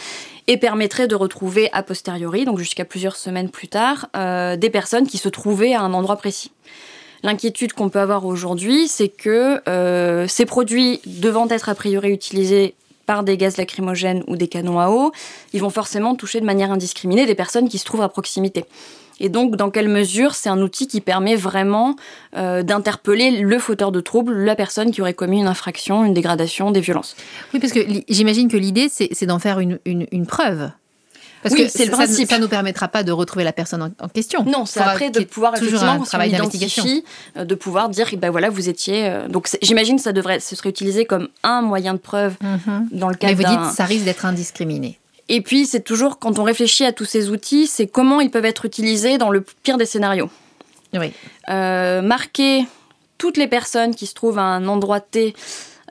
et 0.47 0.57
permettrait 0.57 1.09
de 1.09 1.15
retrouver 1.15 1.69
a 1.73 1.83
posteriori, 1.83 2.45
donc 2.45 2.59
jusqu'à 2.59 2.85
plusieurs 2.85 3.17
semaines 3.17 3.51
plus 3.51 3.69
tard, 3.69 4.09
euh, 4.17 4.57
des 4.57 4.71
personnes 4.71 5.07
qui 5.07 5.19
se 5.19 5.29
trouvaient 5.29 5.75
à 5.75 5.81
un 5.81 5.93
endroit 5.93 6.17
précis. 6.17 6.53
L'inquiétude 7.23 7.73
qu'on 7.75 7.91
peut 7.91 8.01
avoir 8.01 8.25
aujourd'hui, 8.25 8.89
c'est 8.89 9.09
que 9.09 9.61
euh, 9.69 10.27
ces 10.27 10.47
produits 10.47 11.01
devant 11.05 11.49
être 11.49 11.69
a 11.69 11.75
priori 11.75 12.11
utilisés 12.11 12.75
par 13.05 13.25
des 13.25 13.37
gaz 13.37 13.57
lacrymogènes 13.57 14.23
ou 14.29 14.37
des 14.37 14.49
canons 14.49 14.79
à 14.79 14.89
eau, 14.89 15.13
ils 15.53 15.61
vont 15.61 15.71
forcément 15.71 16.15
toucher 16.15 16.41
de 16.41 16.47
manière 16.47 16.71
indiscriminée 16.71 17.27
des 17.27 17.35
personnes 17.35 17.69
qui 17.69 17.79
se 17.79 17.85
trouvent 17.85 18.03
à 18.03 18.09
proximité. 18.09 18.65
Et 19.21 19.29
donc, 19.29 19.57
dans 19.57 19.71
quelle 19.71 19.89
mesure 19.89 20.35
c'est 20.35 20.49
un 20.49 20.61
outil 20.61 20.89
qui 20.89 21.01
permet 21.01 21.37
vraiment 21.37 21.95
euh, 22.37 22.63
d'interpeller 22.63 23.43
le 23.43 23.59
fauteur 23.59 23.93
de 23.93 24.01
trouble, 24.01 24.33
la 24.33 24.57
personne 24.57 24.91
qui 24.91 25.03
aurait 25.03 25.15
commis 25.15 25.41
une 25.41 25.47
infraction, 25.47 26.05
une 26.05 26.15
dégradation, 26.15 26.71
des 26.71 26.81
violences? 26.81 27.15
Oui, 27.53 27.61
parce 27.61 27.73
que 27.73 27.81
j'imagine 28.09 28.49
que 28.49 28.57
l'idée, 28.57 28.89
c'est 28.89 29.27
d'en 29.27 29.39
faire 29.39 29.61
une, 29.61 29.79
une, 29.85 30.27
preuve. 30.27 30.71
Parce 31.43 31.55
que 31.55 31.69
c'est 31.69 31.85
le 31.85 31.91
principe. 31.91 32.29
Ça 32.29 32.39
ne 32.39 32.43
nous 32.43 32.49
permettra 32.49 32.89
pas 32.89 33.03
de 33.03 33.13
retrouver 33.13 33.45
la 33.45 33.53
personne 33.53 33.93
en, 33.99 34.09
question. 34.09 34.45
Non, 34.45 34.65
c'est 34.65 34.81
après 34.81 35.11
de 35.11 35.21
pouvoir 35.21 35.55
effectivement, 35.55 35.93
un 35.93 35.99
travail 36.01 36.31
d'investigation, 36.31 36.85
euh, 37.37 37.45
de 37.45 37.55
pouvoir 37.55 37.91
dire, 37.91 38.09
ben 38.17 38.31
voilà, 38.31 38.49
vous 38.49 38.69
étiez. 38.69 39.07
Euh, 39.07 39.29
donc 39.29 39.49
j'imagine 39.63 39.97
que 39.97 40.03
ça 40.03 40.13
devrait, 40.13 40.41
ce 40.41 40.57
serait 40.57 40.71
utilisé 40.71 41.05
comme 41.05 41.29
un 41.43 41.63
moyen 41.63 41.95
de 41.95 41.99
preuve 41.99 42.37
mhm. 42.43 42.89
dans 42.93 43.09
le 43.09 43.15
cas. 43.15 43.29
Mais 43.29 43.35
vous 43.35 43.45
dites, 43.45 43.75
ça 43.75 43.85
risque 43.85 44.05
d'être 44.05 44.25
indiscriminé. 44.25 44.99
Et 45.33 45.43
puis, 45.43 45.65
c'est 45.65 45.81
toujours, 45.81 46.19
quand 46.19 46.41
on 46.41 46.43
réfléchit 46.43 46.85
à 46.85 46.93
tous 46.93 47.05
ces 47.05 47.31
outils, 47.31 47.69
c'est 47.69 47.87
comment 47.87 48.21
ils 48.21 48.33
peuvent 48.33 48.45
être 48.45 48.65
utilisés 48.65 49.17
dans 49.17 49.31
le 49.31 49.43
pire 49.63 49.79
des 49.79 49.87
scénarios. 49.87 50.29
Oui. 50.93 51.13
Euh, 51.49 52.03
marquer 52.03 52.67
toutes 53.17 53.37
les 53.37 53.47
personnes 53.47 53.95
qui 53.95 54.07
se 54.07 54.15
trouvent 54.15 54.41
à 54.41 54.43
un 54.43 54.67
endroit 54.67 54.99
T 54.99 55.35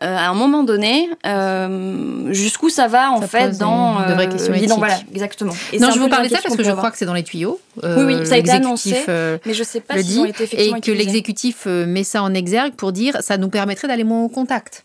euh, 0.03 0.15
à 0.15 0.27
un 0.29 0.33
moment 0.33 0.63
donné, 0.63 1.09
euh, 1.25 2.33
jusqu'où 2.33 2.69
ça 2.69 2.87
va 2.87 3.11
en 3.11 3.21
fait 3.21 3.57
dans 3.57 4.05
de 4.05 4.13
vraies 4.13 4.27
questions 4.27 4.53
éthiques. 4.53 4.71
Voilà, 4.77 4.99
exactement. 5.13 5.53
Et 5.71 5.79
non, 5.79 5.91
je 5.91 5.99
vous 5.99 6.09
parle 6.09 6.27
de 6.27 6.35
ça 6.35 6.41
parce 6.41 6.57
que 6.57 6.63
je 6.63 6.71
crois 6.71 6.91
que 6.91 6.97
c'est 6.97 7.05
dans 7.05 7.13
les 7.13 7.23
tuyaux. 7.23 7.61
oui, 7.81 8.03
oui, 8.03 8.27
ça 8.27 8.35
a 8.35 8.37
été 8.37 8.51
annoncé, 8.51 9.03
mais 9.45 9.53
je 9.53 9.63
sais 9.63 9.79
pas 9.79 10.01
si 10.01 10.19
ont 10.19 10.25
été 10.25 10.43
effectivement 10.43 10.77
et 10.77 10.81
que 10.81 10.91
l'exécutif 10.91 11.65
met 11.65 12.03
ça 12.03 12.23
en 12.23 12.33
exergue 12.33 12.73
pour 12.73 12.91
dire 12.91 13.17
ça 13.21 13.37
nous 13.37 13.49
permettrait 13.49 13.87
d'aller 13.87 14.03
moins 14.03 14.23
au 14.23 14.29
contact. 14.29 14.83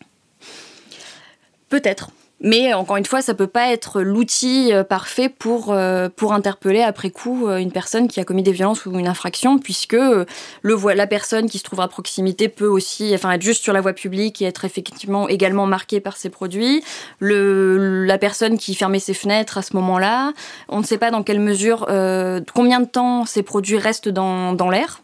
Peut-être. 1.69 2.09
Mais 2.41 2.73
encore 2.73 2.97
une 2.97 3.05
fois, 3.05 3.21
ça 3.21 3.33
peut 3.33 3.47
pas 3.47 3.71
être 3.71 4.01
l'outil 4.01 4.73
euh, 4.73 4.83
parfait 4.83 5.29
pour, 5.29 5.71
euh, 5.71 6.09
pour 6.13 6.33
interpeller 6.33 6.81
après 6.81 7.09
coup 7.09 7.47
euh, 7.47 7.57
une 7.57 7.71
personne 7.71 8.09
qui 8.09 8.19
a 8.19 8.25
commis 8.25 8.43
des 8.43 8.51
violences 8.51 8.85
ou 8.85 8.99
une 8.99 9.07
infraction, 9.07 9.57
puisque 9.57 9.95
le, 9.95 10.93
la 10.93 11.07
personne 11.07 11.49
qui 11.49 11.59
se 11.59 11.63
trouve 11.63 11.79
à 11.79 11.87
proximité 11.87 12.49
peut 12.49 12.67
aussi 12.67 13.13
enfin, 13.15 13.31
être 13.31 13.41
juste 13.41 13.63
sur 13.63 13.71
la 13.71 13.79
voie 13.79 13.93
publique 13.93 14.41
et 14.41 14.45
être 14.45 14.65
effectivement 14.65 15.29
également 15.29 15.65
marquée 15.65 16.01
par 16.01 16.17
ces 16.17 16.29
produits. 16.29 16.83
Le, 17.19 18.03
la 18.03 18.17
personne 18.17 18.57
qui 18.57 18.75
fermait 18.75 18.99
ses 18.99 19.13
fenêtres 19.13 19.57
à 19.57 19.61
ce 19.61 19.73
moment-là, 19.77 20.33
on 20.67 20.79
ne 20.79 20.85
sait 20.85 20.97
pas 20.97 21.11
dans 21.11 21.23
quelle 21.23 21.39
mesure, 21.39 21.85
combien 22.53 22.81
de 22.81 22.85
temps 22.85 23.25
ces 23.25 23.43
produits 23.43 23.77
restent 23.77 24.09
dans, 24.09 24.53
dans 24.53 24.69
l'air. 24.69 25.01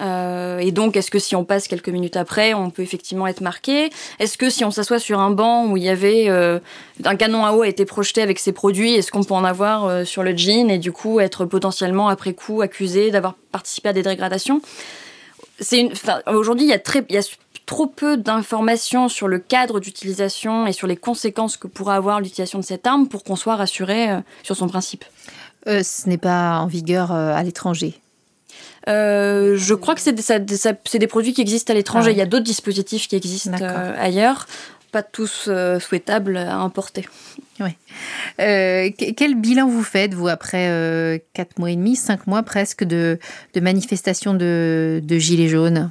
Euh, 0.00 0.58
et 0.58 0.72
donc, 0.72 0.96
est-ce 0.96 1.10
que 1.10 1.18
si 1.18 1.36
on 1.36 1.44
passe 1.44 1.68
quelques 1.68 1.88
minutes 1.88 2.16
après, 2.16 2.54
on 2.54 2.70
peut 2.70 2.82
effectivement 2.82 3.26
être 3.26 3.40
marqué? 3.40 3.90
Est-ce 4.18 4.38
que 4.38 4.50
si 4.50 4.64
on 4.64 4.70
s'assoit 4.70 4.98
sur 4.98 5.20
un 5.20 5.30
banc 5.30 5.66
où 5.66 5.76
il 5.76 5.82
y 5.82 5.88
avait 5.88 6.28
euh, 6.28 6.58
un 7.04 7.16
canon 7.16 7.44
à 7.44 7.52
eau 7.52 7.62
a 7.62 7.68
été 7.68 7.84
projeté 7.84 8.22
avec 8.22 8.38
ces 8.38 8.52
produits, 8.52 8.94
est-ce 8.94 9.10
qu'on 9.10 9.24
peut 9.24 9.34
en 9.34 9.44
avoir 9.44 9.84
euh, 9.84 10.04
sur 10.04 10.22
le 10.22 10.36
jean 10.36 10.70
et 10.70 10.78
du 10.78 10.92
coup 10.92 11.20
être 11.20 11.44
potentiellement 11.44 12.08
après 12.08 12.32
coup 12.32 12.62
accusé 12.62 13.10
d'avoir 13.10 13.34
participé 13.50 13.90
à 13.90 13.92
des 13.92 14.02
dégradations? 14.02 14.62
Aujourd'hui, 16.26 16.66
il 16.66 16.70
y 16.70 17.16
a 17.18 17.22
trop 17.66 17.86
peu 17.86 18.16
d'informations 18.16 19.08
sur 19.08 19.28
le 19.28 19.38
cadre 19.38 19.78
d'utilisation 19.78 20.66
et 20.66 20.72
sur 20.72 20.88
les 20.88 20.96
conséquences 20.96 21.56
que 21.56 21.68
pourra 21.68 21.94
avoir 21.94 22.20
l'utilisation 22.20 22.58
de 22.58 22.64
cette 22.64 22.84
arme 22.84 23.06
pour 23.06 23.22
qu'on 23.22 23.36
soit 23.36 23.54
rassuré 23.54 24.08
sur 24.42 24.56
son 24.56 24.66
principe. 24.66 25.04
ce 25.66 26.08
n'est 26.08 26.18
pas 26.18 26.58
en 26.58 26.66
vigueur 26.66 27.12
à 27.12 27.40
l'étranger. 27.44 28.01
Euh, 28.88 29.56
je 29.56 29.74
crois 29.74 29.94
que 29.94 30.00
c'est 30.00 30.12
des, 30.12 30.98
des, 30.98 31.06
produits 31.06 31.32
qui 31.32 31.40
existent 31.40 31.72
à 31.72 31.74
l'étranger. 31.74 32.08
Ah 32.08 32.12
Il 32.12 32.18
y 32.18 32.22
a 32.22 32.26
d'autres 32.26 32.44
dispositifs 32.44 33.08
qui 33.08 33.16
existent 33.16 33.52
euh, 33.60 33.94
ailleurs, 33.96 34.46
pas 34.90 35.02
tous 35.02 35.46
euh, 35.48 35.78
souhaitables 35.78 36.36
à 36.36 36.56
importer. 36.56 37.08
Oui. 37.60 37.70
quel 38.38 39.34
bilan 39.36 39.68
vous 39.68 39.84
faites, 39.84 40.14
vous, 40.14 40.26
après 40.26 41.22
4 41.34 41.58
mois 41.58 41.70
et 41.70 41.76
demi, 41.76 41.94
5 41.94 42.26
mois 42.26 42.42
presque 42.42 42.82
de, 42.82 43.18
de 43.54 43.60
manifestations 43.60 44.34
de, 44.34 45.00
de 45.02 45.18
Gilets 45.18 45.48
jaunes? 45.48 45.90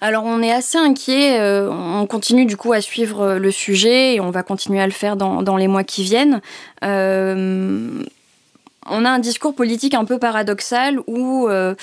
Alors 0.00 0.24
on 0.24 0.42
est 0.42 0.52
assez 0.52 0.76
inquiet, 0.76 1.40
on 1.40 2.06
continue 2.06 2.44
du 2.44 2.58
coup 2.58 2.74
à 2.74 2.82
suivre 2.82 3.36
le 3.36 3.50
sujet 3.50 4.16
et 4.16 4.20
on 4.20 4.30
va 4.30 4.42
continuer 4.42 4.80
à 4.80 4.86
le 4.86 4.92
faire 4.92 5.16
dans, 5.16 5.42
dans 5.42 5.56
les 5.56 5.68
mois 5.68 5.84
qui 5.84 6.02
viennent 6.02 6.42
on 8.86 9.04
a 9.04 9.10
un 9.10 9.18
discours 9.18 9.54
politique 9.54 9.94
un 9.94 10.04
peu 10.04 10.18
paradoxal 10.18 11.00
où 11.06 11.48
euh, 11.48 11.74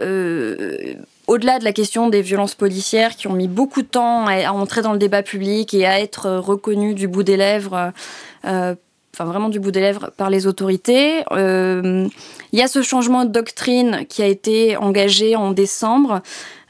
euh, 0.00 0.94
au-delà 1.26 1.58
de 1.58 1.64
la 1.64 1.72
question 1.72 2.08
des 2.08 2.22
violences 2.22 2.54
policières 2.54 3.16
qui 3.16 3.28
ont 3.28 3.32
mis 3.32 3.48
beaucoup 3.48 3.82
de 3.82 3.86
temps 3.86 4.26
à, 4.26 4.50
entrer 4.50 4.82
dans 4.82 4.92
le 4.92 4.98
débat 4.98 5.22
public 5.22 5.72
et 5.74 5.86
à 5.86 6.00
être 6.00 6.30
reconnues 6.30 6.94
du 6.94 7.08
bout 7.08 7.22
des 7.22 7.36
lèvres, 7.36 7.92
euh, 8.44 8.74
enfin 9.14 9.24
vraiment 9.24 9.48
du 9.48 9.60
bout 9.60 9.70
des 9.70 9.80
lèvres 9.80 10.10
par 10.16 10.28
les 10.28 10.46
autorités, 10.46 11.24
il 11.30 12.58
y 12.58 12.62
a 12.62 12.68
ce 12.68 12.82
changement 12.82 13.24
de 13.24 13.30
doctrine 13.30 14.04
qui 14.08 14.22
a 14.22 14.26
été 14.26 14.76
engagé 14.76 15.36
en 15.36 15.52
décembre 15.52 16.22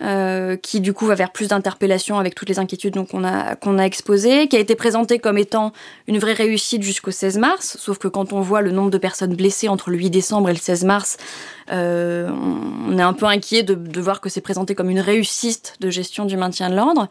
euh, 0.04 0.56
qui 0.56 0.80
du 0.80 0.92
coup 0.92 1.06
va 1.06 1.14
vers 1.14 1.30
plus 1.30 1.48
d'interpellations 1.48 2.18
avec 2.18 2.34
toutes 2.34 2.48
les 2.50 2.58
inquiétudes 2.58 2.94
qu'on 3.08 3.24
a, 3.24 3.56
qu'on 3.56 3.78
exposées, 3.78 4.48
qui 4.48 4.56
a 4.56 4.58
été 4.58 4.74
présenté 4.74 5.18
comme 5.18 5.38
étant 5.38 5.72
une 6.06 6.18
vraie 6.18 6.34
réussite 6.34 6.82
jusqu'au 6.82 7.10
16 7.10 7.38
mars, 7.38 7.78
sauf 7.80 7.98
que 7.98 8.08
quand 8.08 8.34
on 8.34 8.40
voit 8.40 8.60
le 8.60 8.70
nombre 8.70 8.90
de 8.90 8.98
personnes 8.98 9.34
blessées 9.34 9.68
entre 9.68 9.90
le 9.90 9.96
8 9.96 10.10
décembre 10.10 10.50
et 10.50 10.52
le 10.52 10.58
16 10.58 10.84
mars, 10.84 11.16
euh, 11.72 12.28
on 12.86 12.98
est 12.98 13.02
un 13.02 13.14
peu 13.14 13.24
inquiet 13.24 13.62
de, 13.62 13.74
de 13.74 14.00
voir 14.00 14.20
que 14.20 14.28
c'est 14.28 14.42
présenté 14.42 14.74
comme 14.74 14.90
une 14.90 15.00
réussite 15.00 15.74
de 15.80 15.88
gestion 15.88 16.26
du 16.26 16.36
maintien 16.36 16.68
de 16.68 16.76
l'ordre. 16.76 17.08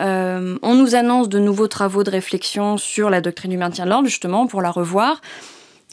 Euh, 0.00 0.58
on 0.62 0.74
nous 0.74 0.94
annonce 0.94 1.30
de 1.30 1.38
nouveaux 1.38 1.68
travaux 1.68 2.04
de 2.04 2.10
réflexion 2.10 2.76
sur 2.76 3.08
la 3.08 3.20
doctrine 3.22 3.52
du 3.52 3.56
maintien 3.56 3.86
de 3.86 3.90
l'ordre, 3.90 4.08
justement, 4.08 4.46
pour 4.46 4.60
la 4.60 4.70
revoir 4.70 5.20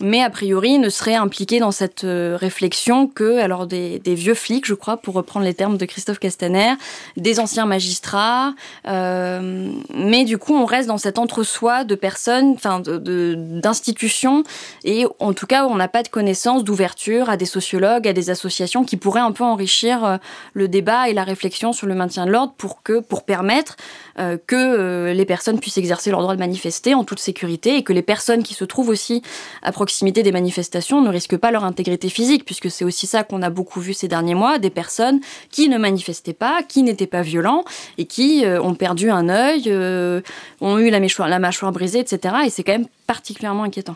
mais 0.02 0.22
a 0.22 0.30
priori 0.30 0.80
ne 0.80 0.90
serait 0.90 1.16
impliqué 1.16 1.60
dans 1.60 1.72
cette 1.72 2.04
euh, 2.04 2.38
réflexion 2.40 3.08
que 3.08 3.40
alors 3.40 3.68
des, 3.68 4.00
vieux 4.06 4.34
flics, 4.34 4.66
je 4.66 4.74
crois, 4.74 4.98
pour 4.98 5.14
reprendre 5.14 5.46
les 5.46 5.54
termes 5.54 5.78
de 5.78 5.86
Christophe 5.86 6.20
Castaner, 6.20 6.74
des 7.18 7.40
anciens 7.40 7.66
magistrats, 7.66 8.54
euh, 8.88 9.72
mais 9.96 10.26
du 10.26 10.38
coup 10.38 10.54
on 10.54 10.66
reste 10.66 10.88
dans 10.88 10.98
cet 10.98 11.18
entre-soi 11.18 11.84
de 11.84 11.96
personnes, 11.96 12.54
enfin 12.56 12.82
d'institutions, 12.82 14.44
et 14.84 15.06
en 15.20 15.34
tout 15.34 15.48
cas 15.48 15.66
on 15.66 15.76
n'a 15.76 15.88
pas 15.88 16.04
de 16.04 16.10
connaissance 16.10 16.64
d'ouverture 16.64 17.30
à 17.30 17.38
des 17.38 17.46
sociologues, 17.46 18.08
à 18.08 18.14
des 18.14 18.30
associations 18.30 18.84
qui 18.84 18.98
pourraient 18.98 19.22
un 19.22 19.32
peu 19.32 19.44
enrichir 19.44 20.04
euh, 20.04 20.18
le 20.54 20.68
débat 20.68 21.10
et 21.10 21.14
la 21.14 21.24
réflexion 21.24 21.74
sur 21.74 21.88
le 21.88 21.96
maintien 21.96 22.26
de 22.26 22.32
l'ordre 22.32 22.54
pour 22.58 22.84
que 22.84 23.00
pour 23.00 23.24
permettre 23.24 23.76
que 24.18 25.12
les 25.12 25.26
personnes 25.26 25.60
puissent 25.60 25.78
exercer 25.78 26.12
leur 26.12 26.22
droit 26.22 26.36
de 26.36 26.40
manifester 26.40 26.94
en 26.94 27.04
toute 27.04 27.20
sécurité 27.20 27.78
et 27.78 27.84
que 27.84 27.94
les 27.94 28.02
personnes 28.02 28.44
qui 28.44 28.54
se 28.54 28.66
trouvent 28.66 28.90
aussi 28.90 29.22
à 29.62 29.72
proximité 29.72 30.24
des 30.24 30.32
manifestations 30.32 31.02
ne 31.02 31.10
risquent 31.10 31.38
pas 31.38 31.52
leur 31.52 31.64
intégrité 31.64 32.10
physique, 32.10 32.46
puisque 32.46 32.70
c'est 32.70 32.86
aussi 32.86 33.08
ça 33.08 33.24
qu'on 33.24 33.42
a 33.42 33.50
beaucoup 33.50 33.80
vu 33.80 33.94
ces 33.94 34.08
derniers 34.08 34.36
mois, 34.36 34.60
des 34.60 34.70
personnes 34.70 35.20
qui 35.50 35.70
ne 35.70 35.78
manifestaient 35.78 36.34
pas, 36.34 36.64
qui 36.64 36.84
n'étaient 36.84 37.08
pas 37.08 37.22
violents 37.22 37.64
et 37.98 38.06
qui 38.06 38.46
euh, 38.46 38.62
ont 38.62 38.76
perdu 38.76 39.10
un 39.10 39.30
œil, 39.30 39.64
euh, 39.68 40.22
ont 40.60 40.78
eu 40.78 40.90
la 40.90 41.00
mâchoire, 41.00 41.28
la 41.28 41.40
mâchoire 41.40 41.72
brisée, 41.72 42.00
etc. 42.00 42.36
Et 42.46 42.50
c'est 42.50 42.64
quand 42.64 42.74
même 42.74 42.88
particulièrement 43.08 43.64
inquiétant. 43.64 43.96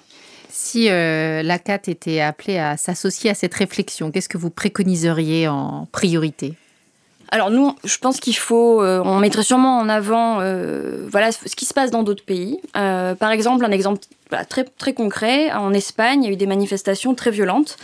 Si 0.50 0.90
euh, 0.90 1.44
la 1.44 1.60
CAT 1.60 1.82
était 1.88 2.22
appelée 2.22 2.58
à 2.58 2.78
s'associer 2.78 3.30
à 3.30 3.34
cette 3.34 3.54
réflexion, 3.54 4.12
qu'est-ce 4.12 4.30
que 4.30 4.38
vous 4.38 4.50
préconiseriez 4.50 5.48
en 5.48 5.88
priorité? 5.92 6.54
Alors 7.30 7.50
nous, 7.50 7.74
je 7.84 7.98
pense 7.98 8.20
qu'il 8.20 8.36
faut, 8.36 8.82
euh, 8.82 9.02
on 9.04 9.20
mettrait 9.20 9.44
sûrement 9.44 9.80
en 9.80 9.90
avant, 9.90 10.40
euh, 10.42 11.08
voilà, 11.10 11.32
ce 11.32 11.56
qui 11.56 11.66
se 11.66 11.74
passe 11.74 11.92
dans 11.92 12.04
d'autres 12.04 12.24
pays. 12.24 12.60
Euh, 12.78 13.16
par 13.16 13.32
exemple, 13.32 13.66
un 13.66 13.72
exemple 13.72 14.02
très 14.50 14.64
très 14.64 14.94
concret, 14.94 15.52
en 15.52 15.74
Espagne, 15.74 16.24
il 16.24 16.28
y 16.28 16.30
a 16.30 16.34
eu 16.34 16.38
des 16.38 16.48
manifestations 16.48 17.14
très 17.16 17.32
violentes, 17.32 17.78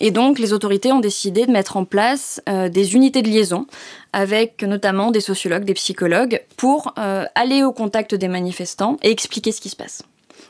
et 0.00 0.10
donc 0.10 0.40
les 0.40 0.52
autorités 0.52 0.90
ont 0.90 0.98
décidé 0.98 1.46
de 1.46 1.52
mettre 1.52 1.76
en 1.76 1.84
place 1.84 2.40
des 2.46 2.94
unités 2.96 3.22
de 3.22 3.28
liaison 3.28 3.66
avec 4.12 4.64
notamment 4.64 5.12
des 5.12 5.20
sociologues, 5.20 5.64
des 5.64 5.74
psychologues, 5.74 6.42
pour 6.56 6.92
aller 6.96 7.62
au 7.62 7.72
contact 7.72 8.16
des 8.16 8.26
manifestants 8.26 8.96
et 9.02 9.12
expliquer 9.12 9.52
ce 9.52 9.60
qui 9.60 9.68
se 9.68 9.76
passe. 9.76 10.02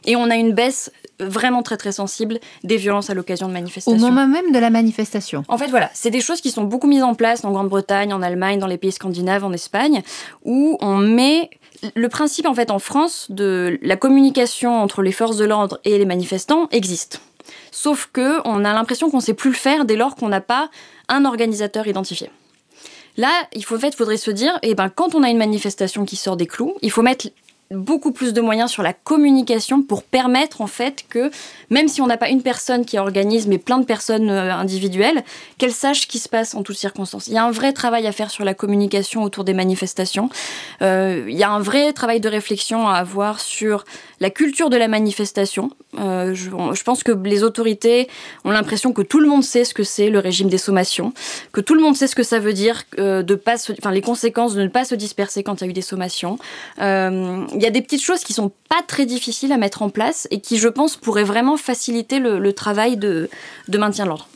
Et 0.06 0.16
on 0.16 0.30
a 0.30 0.36
une 0.36 0.52
baisse 0.52 0.90
vraiment 1.20 1.62
très 1.62 1.76
très 1.76 1.92
sensible 1.92 2.40
des 2.64 2.76
violences 2.76 3.10
à 3.10 3.14
l'occasion 3.14 3.48
de 3.48 3.52
manifestations. 3.52 3.96
Au 3.96 4.10
moment 4.10 4.26
même 4.26 4.52
de 4.52 4.58
la 4.58 4.70
manifestation. 4.70 5.44
En 5.48 5.58
fait, 5.58 5.68
voilà, 5.68 5.90
c'est 5.94 6.10
des 6.10 6.20
choses 6.20 6.40
qui 6.40 6.50
sont 6.50 6.64
beaucoup 6.64 6.88
mises 6.88 7.02
en 7.02 7.14
place 7.14 7.44
en 7.44 7.52
Grande-Bretagne, 7.52 8.12
en 8.12 8.22
Allemagne, 8.22 8.58
dans 8.58 8.66
les 8.66 8.78
pays 8.78 8.92
scandinaves, 8.92 9.44
en 9.44 9.52
Espagne, 9.52 10.02
où 10.44 10.76
on 10.80 10.96
met 10.96 11.50
le 11.94 12.08
principe 12.08 12.46
en 12.46 12.54
fait 12.54 12.70
en 12.70 12.78
France 12.78 13.26
de 13.28 13.78
la 13.82 13.96
communication 13.96 14.80
entre 14.80 15.02
les 15.02 15.12
forces 15.12 15.36
de 15.36 15.44
l'ordre 15.44 15.80
et 15.84 15.98
les 15.98 16.04
manifestants 16.04 16.68
existe. 16.70 17.20
Sauf 17.70 18.08
que 18.12 18.46
on 18.46 18.64
a 18.64 18.72
l'impression 18.72 19.10
qu'on 19.10 19.20
sait 19.20 19.34
plus 19.34 19.50
le 19.50 19.56
faire 19.56 19.84
dès 19.84 19.96
lors 19.96 20.14
qu'on 20.14 20.28
n'a 20.28 20.40
pas 20.40 20.70
un 21.08 21.24
organisateur 21.24 21.86
identifié. 21.86 22.30
Là, 23.16 23.30
il 23.52 23.64
faut, 23.64 23.76
en 23.76 23.78
fait, 23.78 23.94
faudrait 23.94 24.16
se 24.16 24.30
dire, 24.30 24.58
eh 24.62 24.74
ben, 24.74 24.88
quand 24.88 25.14
on 25.14 25.22
a 25.22 25.28
une 25.28 25.36
manifestation 25.38 26.04
qui 26.04 26.16
sort 26.16 26.36
des 26.36 26.46
clous, 26.46 26.74
il 26.80 26.90
faut 26.90 27.02
mettre 27.02 27.28
beaucoup 27.72 28.12
plus 28.12 28.32
de 28.32 28.40
moyens 28.40 28.70
sur 28.70 28.82
la 28.82 28.92
communication 28.92 29.82
pour 29.82 30.02
permettre 30.02 30.60
en 30.60 30.66
fait 30.66 31.04
que 31.08 31.30
même 31.70 31.88
si 31.88 32.00
on 32.00 32.06
n'a 32.06 32.16
pas 32.16 32.28
une 32.28 32.42
personne 32.42 32.84
qui 32.84 32.98
organise 32.98 33.46
mais 33.46 33.58
plein 33.58 33.78
de 33.78 33.84
personnes 33.84 34.30
euh, 34.30 34.54
individuelles, 34.54 35.24
qu'elles 35.58 35.72
sachent 35.72 36.02
ce 36.02 36.06
qui 36.06 36.18
se 36.18 36.28
passe 36.28 36.54
en 36.54 36.62
toutes 36.62 36.76
circonstances. 36.76 37.26
Il 37.26 37.34
y 37.34 37.38
a 37.38 37.44
un 37.44 37.50
vrai 37.50 37.72
travail 37.72 38.06
à 38.06 38.12
faire 38.12 38.30
sur 38.30 38.44
la 38.44 38.54
communication 38.54 39.22
autour 39.22 39.44
des 39.44 39.54
manifestations. 39.54 40.28
Euh, 40.82 41.26
il 41.28 41.36
y 41.36 41.42
a 41.42 41.50
un 41.50 41.60
vrai 41.60 41.92
travail 41.92 42.20
de 42.20 42.28
réflexion 42.28 42.88
à 42.88 42.94
avoir 42.94 43.40
sur 43.40 43.84
la 44.20 44.30
culture 44.30 44.70
de 44.70 44.76
la 44.76 44.88
manifestation. 44.88 45.70
Euh, 45.98 46.34
je, 46.34 46.82
pense 46.82 47.02
que 47.02 47.12
les 47.12 47.42
autorités 47.42 48.08
ont 48.44 48.50
l'impression 48.50 48.92
que 48.92 49.02
tout 49.02 49.20
le 49.20 49.28
monde 49.28 49.42
sait 49.42 49.64
ce 49.64 49.74
que 49.74 49.82
c'est 49.82 50.10
le 50.10 50.18
régime 50.18 50.48
des 50.48 50.58
sommations, 50.58 51.12
que 51.52 51.60
tout 51.60 51.74
le 51.74 51.82
monde 51.82 51.96
sait 51.96 52.06
ce 52.06 52.14
que 52.14 52.22
ça 52.22 52.38
veut 52.38 52.52
dire, 52.52 52.82
de 52.98 53.34
pas 53.34 53.54
enfin 53.78 53.90
les 53.90 54.00
conséquences 54.00 54.54
de 54.54 54.62
ne 54.62 54.68
pas 54.68 54.84
se 54.84 54.94
disperser 54.94 55.42
quand 55.42 55.60
il 55.60 55.64
y 55.64 55.66
a 55.66 55.70
eu 55.70 55.72
des 55.72 55.82
sommations 55.82 56.38
il 56.78 57.61
y 57.64 57.68
a 57.68 57.70
des 57.70 57.82
petites 57.82 58.02
choses 58.02 58.24
qui 58.24 58.32
sont 58.32 58.50
pas 58.68 58.82
très 58.86 59.06
difficiles 59.06 59.52
à 59.52 59.56
mettre 59.56 59.82
en 59.82 59.90
place 59.90 60.26
et 60.30 60.40
qui, 60.40 60.58
je 60.58 60.68
pense, 60.68 60.96
pourraient 60.96 61.24
vraiment 61.24 61.56
faciliter 61.56 62.18
le, 62.18 62.52
travail 62.52 62.96
de, 62.96 63.28
maintien 63.68 64.04
de 64.04 64.10
l'ordre. 64.10 64.28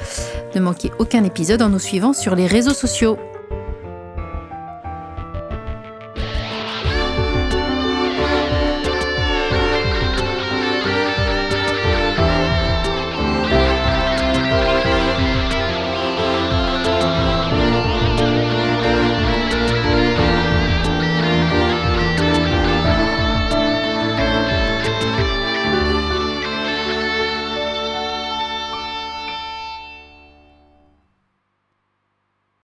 Ne 0.55 0.61
manquez 0.61 0.91
aucun 0.99 1.25
épisode 1.25 1.63
en 1.63 1.69
nous 1.69 1.79
suivant 1.79 2.13
sur 2.13 2.35
les 2.35 2.47
réseaux 2.47 2.75
sociaux. 2.75 3.17